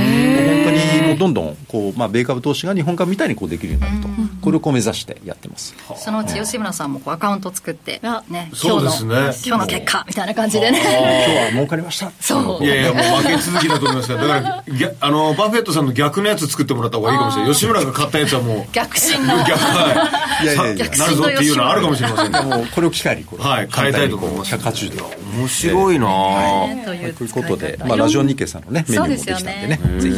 [0.66, 5.76] 当にもうどんどんこう、まあ、米株投資が日本株みたいにこうできるようになると、これをこう目指してやってます。
[5.96, 9.16] そのうち吉村さんもこうアカウント作って、ね、そうですね。
[9.46, 10.80] 今日の結果みたいな感じでね。
[10.80, 12.12] 今日は儲かりました。
[12.20, 14.64] そういやいやもう負け続きだと思いますからだから
[15.00, 17.54] あのバフェットさんの逆のやつ作ってもらった方がいいかもしれない。
[17.54, 19.38] 吉村が買ったやつはもう逆進の。
[19.38, 20.46] 逆はい。
[20.46, 20.86] いやいやいや。
[20.90, 22.42] なるぞっていうのはあるかもしれませんね。
[22.42, 24.56] もうこれを機会にこれはい変えたいと思います。
[24.56, 25.06] 180度
[25.38, 29.80] 面白いな、はい、ということで、まあ、ラジオ日経さんのねメニューもできたんでね。
[30.00, 30.16] ぜひ。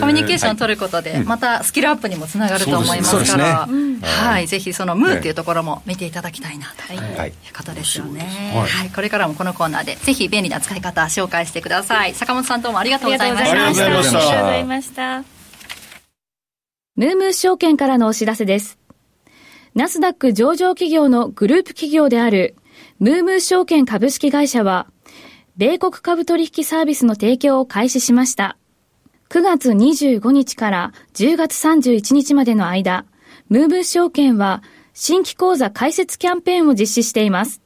[0.00, 3.68] コミュニケーションを取ることで、またスキルアップにもつながると思いますから、
[4.02, 4.46] はい。
[4.46, 8.90] ぜひそのムーっていうところも見ていただきたいなということですよね、はい。
[8.90, 11.77] これからもこのコーナーでぜひ便利な使い方紹介してください
[12.14, 15.24] 坂本さんどうもありがとうございましたありがとうございました
[16.96, 18.78] ムームー証券からのお知らせです
[19.74, 22.56] ナスダック上場企業のグループ企業である
[22.98, 24.88] ムームー証券株式会社は
[25.58, 28.56] 米国株取引サービスの提供を開始しました。
[29.28, 33.06] 9月25日から10月31日までの間、
[33.48, 34.62] ムーブ証券は
[34.94, 37.60] 新規講座開設キャンペーンを実施しています。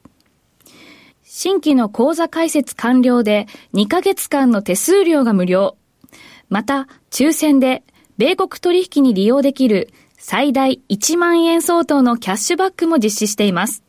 [1.35, 5.77] 新規の講座開設完了で2ヶ月間の手数料が無料。
[6.47, 7.81] また、抽選で
[8.19, 13.83] 米国取引に利用できる最大1万円相当のキャッシュバックも実施しています。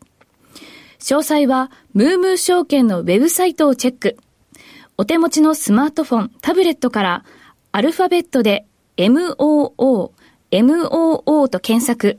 [1.01, 4.17] 詳細は、ムームー証券のウェブサイトをチェック。
[4.97, 7.25] お手持ちのスマートフォン、タブレットから、
[7.73, 8.65] アルファベットで
[8.97, 9.75] MOO、
[10.51, 12.19] MOO と検索。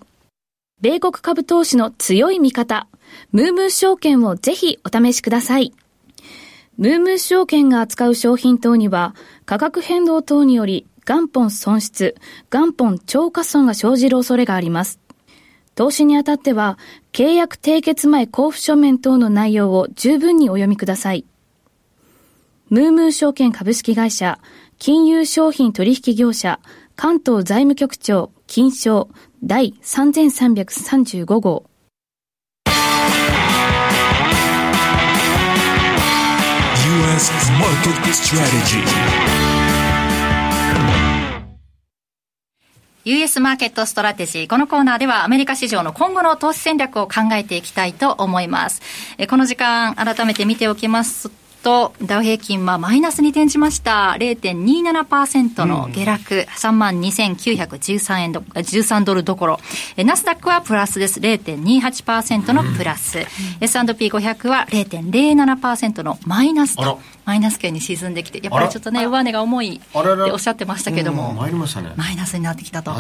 [0.82, 2.88] 米国株投資の強い味方、
[3.32, 5.74] ムームー証券をぜひお試しください。
[6.78, 12.16] ムームー証券が扱う商品等には、価格変動等により元本損失、
[12.52, 15.00] 元本超過損が生じる恐れがあります。
[15.76, 16.78] 投資にあたっては、
[17.12, 21.26] 契約締結前交付書面等の内容を十分にお読みください。
[22.70, 24.40] ムームー証券株式会社、
[24.80, 26.60] 金融商品取引業者、
[26.96, 29.10] 関東財務局長、金賞、
[29.44, 31.70] 第3335号。
[37.16, 38.84] US Market Strategy
[43.06, 44.48] US マーケットストラテジー。
[44.50, 48.82] このコーナーではアメリカ市場の今後の投資戦略を考えていきたいと思います。
[49.18, 51.45] えこの時間改めて見ておきますと、
[52.04, 54.16] ダウ平均はマイナスに転じました。
[54.20, 59.60] 0.27%の下落、うん、32,913円ど、13ドルどころ。
[59.98, 61.20] ナスダックはプラスです。
[61.20, 63.18] 0.28%のプラス。
[63.18, 63.26] うん、
[63.62, 69.98] S&P500 は0.07%のマイナスとマイナス圏に沈んできてやっぱりちょっとね上値が重いって
[70.32, 72.92] おっしゃってましたけども、マイナスになってきたと。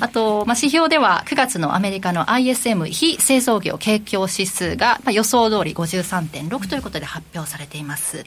[0.00, 8.24] あと、まあ、指標では9月のアメリカの ISM 非製造業景況指数が、まあ、予想通り53.6ということで発表されています。
[8.24, 8.26] 為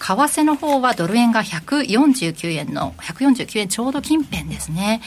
[0.00, 5.00] 替の方はドル円が149円の149円ちょうど近辺ですね。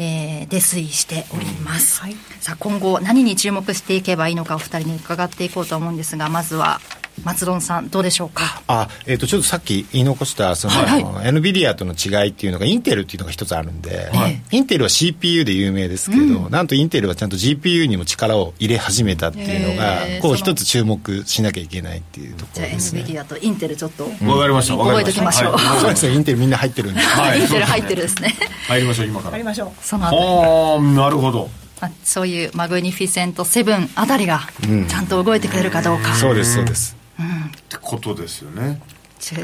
[0.00, 6.80] えー、で推移しております、はい、さあ今後何に注目していけばいいのかお二人に伺っていこうと思うんですがまずは
[7.24, 8.62] 松丼さんどうでしょうか？
[8.66, 23.04] あ、えーと、ちょっとさっき言い残したその、はいはい、NVIDIA との違いっていうのがインテルっていうのが一つあるんで、はい、インテルは CPU で有名ですけど、うん、なんとインテルはちゃんと GPU にも力を入れ始めたっていうのがこう一つ注目しなきゃいけないっていうところですね。
[23.04, 24.76] じゃあ NVIDIA とインテルちょっと、わ、うん、かりました。
[24.76, 28.34] 覚えておきましょう、はい、そうですねインテルみんな入ってるんで、はい、インテル入ってるですね。
[28.66, 29.30] 入りましょう今から。
[29.32, 29.70] 入りましょう。
[29.84, 31.48] そのああなるほど。
[31.80, 34.40] まあ、そういうマグニフィセント7あたりが
[34.88, 38.80] ちゃんと動いてくれるかどうか、うん、そうですそうですってことですよね。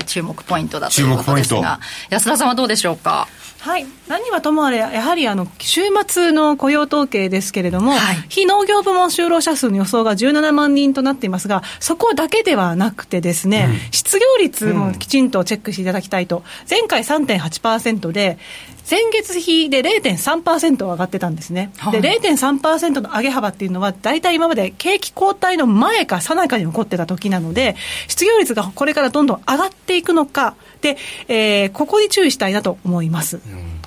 [0.07, 1.81] 注目ポイントだということですが。
[2.09, 3.27] 安田さんはどうでしょうか？
[3.59, 3.87] はい。
[4.09, 18.39] 何はともあれやはりあの週末の雇用統計ですけれども、はい、非農業部門就労者数の予想が17万人となっていますがそこだけではなくてですね、うん、失業率もきちんとチェックしていただきたいと、前回3.8%で
[18.85, 27.76] 先月比で0.3%上がってたんですね、はい、で0.3%の上げ幅っていうのは、大体今まで景気後退の前かさなかに起こってた時なので、
[28.09, 30.97] 失業率がこれからどんどん上がっていくのか、で
[31.28, 33.37] えー、ここに注意したいなと思います。
[33.37, 33.80] うん、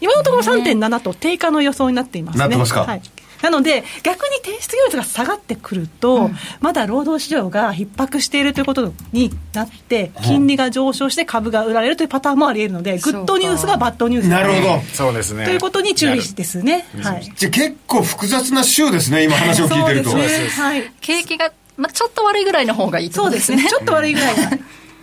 [0.00, 2.40] 今のところ3.7と低下の予想になっていますね。
[2.40, 2.84] なってますか。
[2.84, 3.02] はい
[3.42, 14.28] なので、逆に低失業率が下がってくると、うん、まだ労働市場が逼迫しているということになって、金利が上昇して株が売られるというパターンもあり得るので、グッドニュースがバッドニュース。
[14.28, 15.44] なるほど、そうですね。
[15.44, 16.86] ということに注意ですね。
[17.02, 20.14] はい、じゃ結構複雑な週ですね、今、話を聞いてると。
[20.14, 20.22] ね、
[20.56, 24.50] はい、景気が、まあ、ちょっと悪いぐらいの方がいいそうですね、ちょっと悪いぐらいが。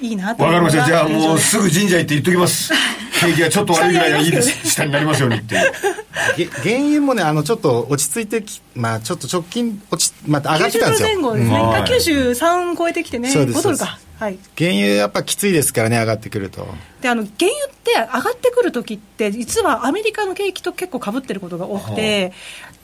[0.02, 0.86] いいなとわかりました。
[0.86, 2.72] じゃあもうすぐ神社行って言っときます
[3.20, 4.68] 景気がちょっと悪いぐらいがいいです。
[4.68, 5.56] 下になりますようにって
[6.64, 11.10] 原油もねあのちょっと落ち着いてきまあちょっと直近落ちまた上がってたんですよ。
[11.10, 11.72] 90前後ですね、うん、
[12.74, 16.68] 93超えてきてね5ドルかはい、原油やっぱきついですからね、上がってくると。
[17.00, 22.34] であの原油って上がってくるときって、実はアメリカの景気と結構かぶってることが多くて、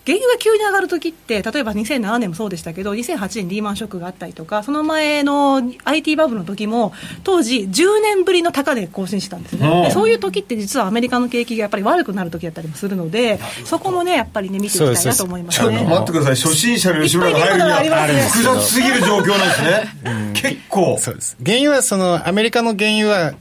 [0.06, 6.94] 原油が急に上がるときって、例えば2007年もそうでしたけど、2008年リーマンショックがあったりとか、その前の IT バブルの時も、
[7.24, 20.98] 当時、10年ぶりの高値更新したんですね、そういう時って実はアメリカの景気がやっぱり悪くなる時だったりもするので、そこもね、やっぱりね、見ていきたいなと思います、ね、ちょっと待ってください、初心者の吉村が入るには複雑すぎる状況なんですね、結構。
[21.00, 21.36] そうです。
[21.44, 23.34] 原油はそのアメリカの原油は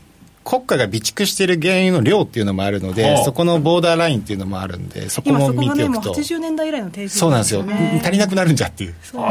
[0.45, 7.65] 国家が備蓄している原油の量っていうのもあるので、そこのボーダーラインっていうのもあるんで、そこも見ておくと、ね、80年代以来の低そうなんですよ、
[8.03, 8.95] 足りなくなるんじゃっていう。
[9.03, 9.23] そう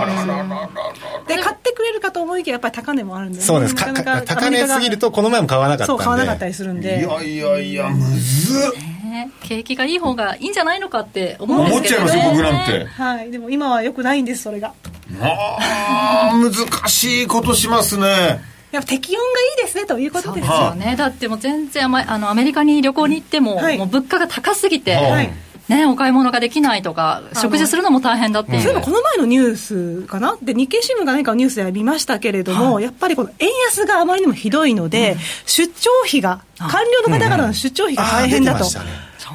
[1.27, 3.75] で買ってくれるかと思いきや、やっぱり高値もあるんで、ね、そうです。
[3.75, 3.93] か
[4.25, 6.99] 高値すぎると、この前も買わなかったんで、そう、買わなかったりするんで。
[6.99, 8.93] いやいやいや、むずっ。
[9.41, 12.85] 景気がいい方がいいんじゃないのかって思うんですけど、ね、思っちゃいますよ僕なんて。
[12.85, 13.31] はい。
[13.31, 14.73] でも今はよくないんですそれが。
[15.21, 18.41] ああ難しいことしますね
[18.73, 25.31] やっぱ適温がいいですねということですよね、だってもう全然あのアメリカに旅行に行ってもはい、もう物価が高すぎて、はい。
[25.69, 38.65] ね、お買い物ができないとか、食事するのも大変だっていう、そういえばこの前のニュースかな、で日経新聞が何かニュースで見ましたけれども、はい、やっぱりこの円安があまりにもひどいので、うん、出張費が、官僚の方々の出張費が大変だと。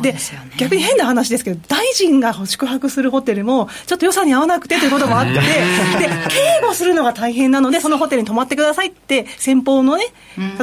[0.02, 0.18] で、ね、
[0.56, 5.40] 逆に変な話ですけど、大臣が宿泊するホテルも、ちょっと予算に合わなくてということもあって、で、
[6.28, 10.06] 警護するのが大変なので、そのホテルに泊まってくださいって、先方のね、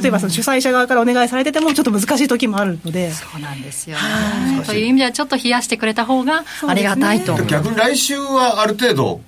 [0.01, 3.11] 例えばその主催者側からお願いされてても、ちょっと難しい時もあるので。
[3.11, 4.63] そうなんですよ、ね。
[4.65, 7.33] という意味では、ちょっと冷やしてくれた方がありがたいと。
[7.37, 9.21] ね、逆に来週はある程度、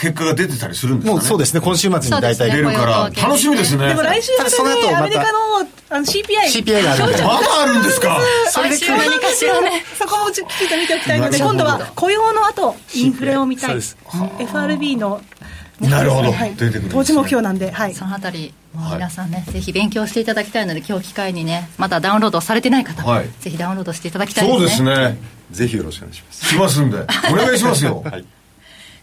[0.00, 3.88] 結果が出てたりするんですか、ね、もうそうですね、今週末に大体出るから、楽しみですね。
[3.88, 5.38] でも来週またね、アメリカの
[5.90, 6.62] あの CPI。
[6.62, 7.22] CPI があるんで。
[7.22, 8.18] まだあるんですか？
[8.50, 9.82] それで何かしらね。
[9.98, 13.08] そこもきちっと見ておきたいので、今度は雇用の後、イ。
[13.08, 13.78] ンフレを見たい。
[14.38, 15.20] FRB の。
[15.80, 24.68] なるほど、はい、出てくる、ね、当時目標なんで、はい、そのあたり、皆さんね、ぜひ勉強していただきたいので、今日機会にね、まだダウンロードされてない方、はい、ぜひダウンロードしていただきたいですね。
[24.68, 25.18] そうですね。
[25.50, 26.46] ぜひよろしくお願いします。
[26.46, 26.98] しますんで、
[27.32, 28.02] お願いしますよ。
[28.06, 28.24] はい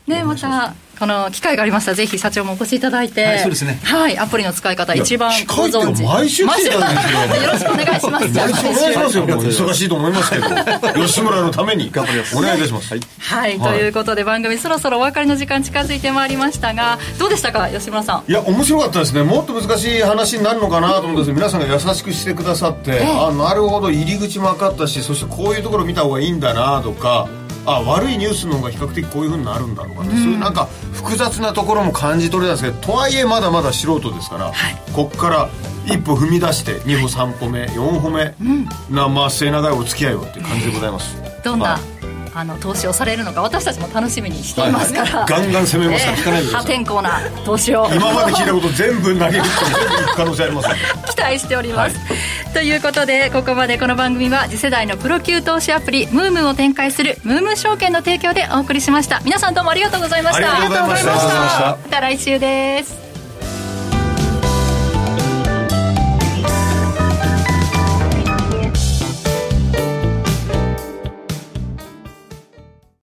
[0.07, 1.91] ね、またこの機会がありました。
[1.91, 3.79] らぜひ社長もお越しいただいて、はい、そうですね。
[3.83, 6.01] はいアプリの使い方一番ご存知。
[6.03, 7.19] 毎週来てたんですよ。
[7.43, 8.27] よろしくお願いします。
[8.27, 9.25] 毎週お願いしますよ。
[9.25, 11.05] 忙しいと思いますけど。
[11.05, 11.91] 吉村のために。
[11.91, 12.37] 頑張ります。
[12.37, 12.89] お願いいたします。
[12.89, 18.31] はい、はい、ということで番組そろそろお別れの時間近づいてまいりましたがどうでしたか吉村さん？
[18.31, 19.23] いや面白かったですね。
[19.23, 23.91] もっと難しい話になるのかなと思うんです皆さんが優しくしてくださって、ええ、あなるほど。
[23.91, 27.27] 入り口も分かったしそしてこういうところ見た方がいいんだなとか
[27.67, 35.49] あ悪いニュースの方が比較的こういうふうになるんだろうか、うん、そういうなんか複雑なところも感じ取れたんですけどとはいえまだまだ素人ですから、はい、こっから
[35.85, 38.65] 一歩踏み出して2歩3歩目4歩目、うん、
[38.95, 41.15] なまあ末長いお付き合いをっていう感じでございます。
[41.43, 41.96] どんな、はい
[42.37, 47.87] あの投資をされるのか私たちも楽しみにしていますから、はい、ガンガン攻めますから、えー、破天荒な投資を。
[47.91, 50.69] 今まで聞いたこと全部投げると全部いく可能性あります、
[51.15, 59.19] 期待しております、はい、ということでここまでこの番組は次世代のプロ級投資アプリムームを展開するムーム証券の提供でお送りしました。
[59.25, 60.53] 皆さんどうもありがとうございました。
[60.53, 61.31] ありがとうございました。
[61.31, 63.06] また来週です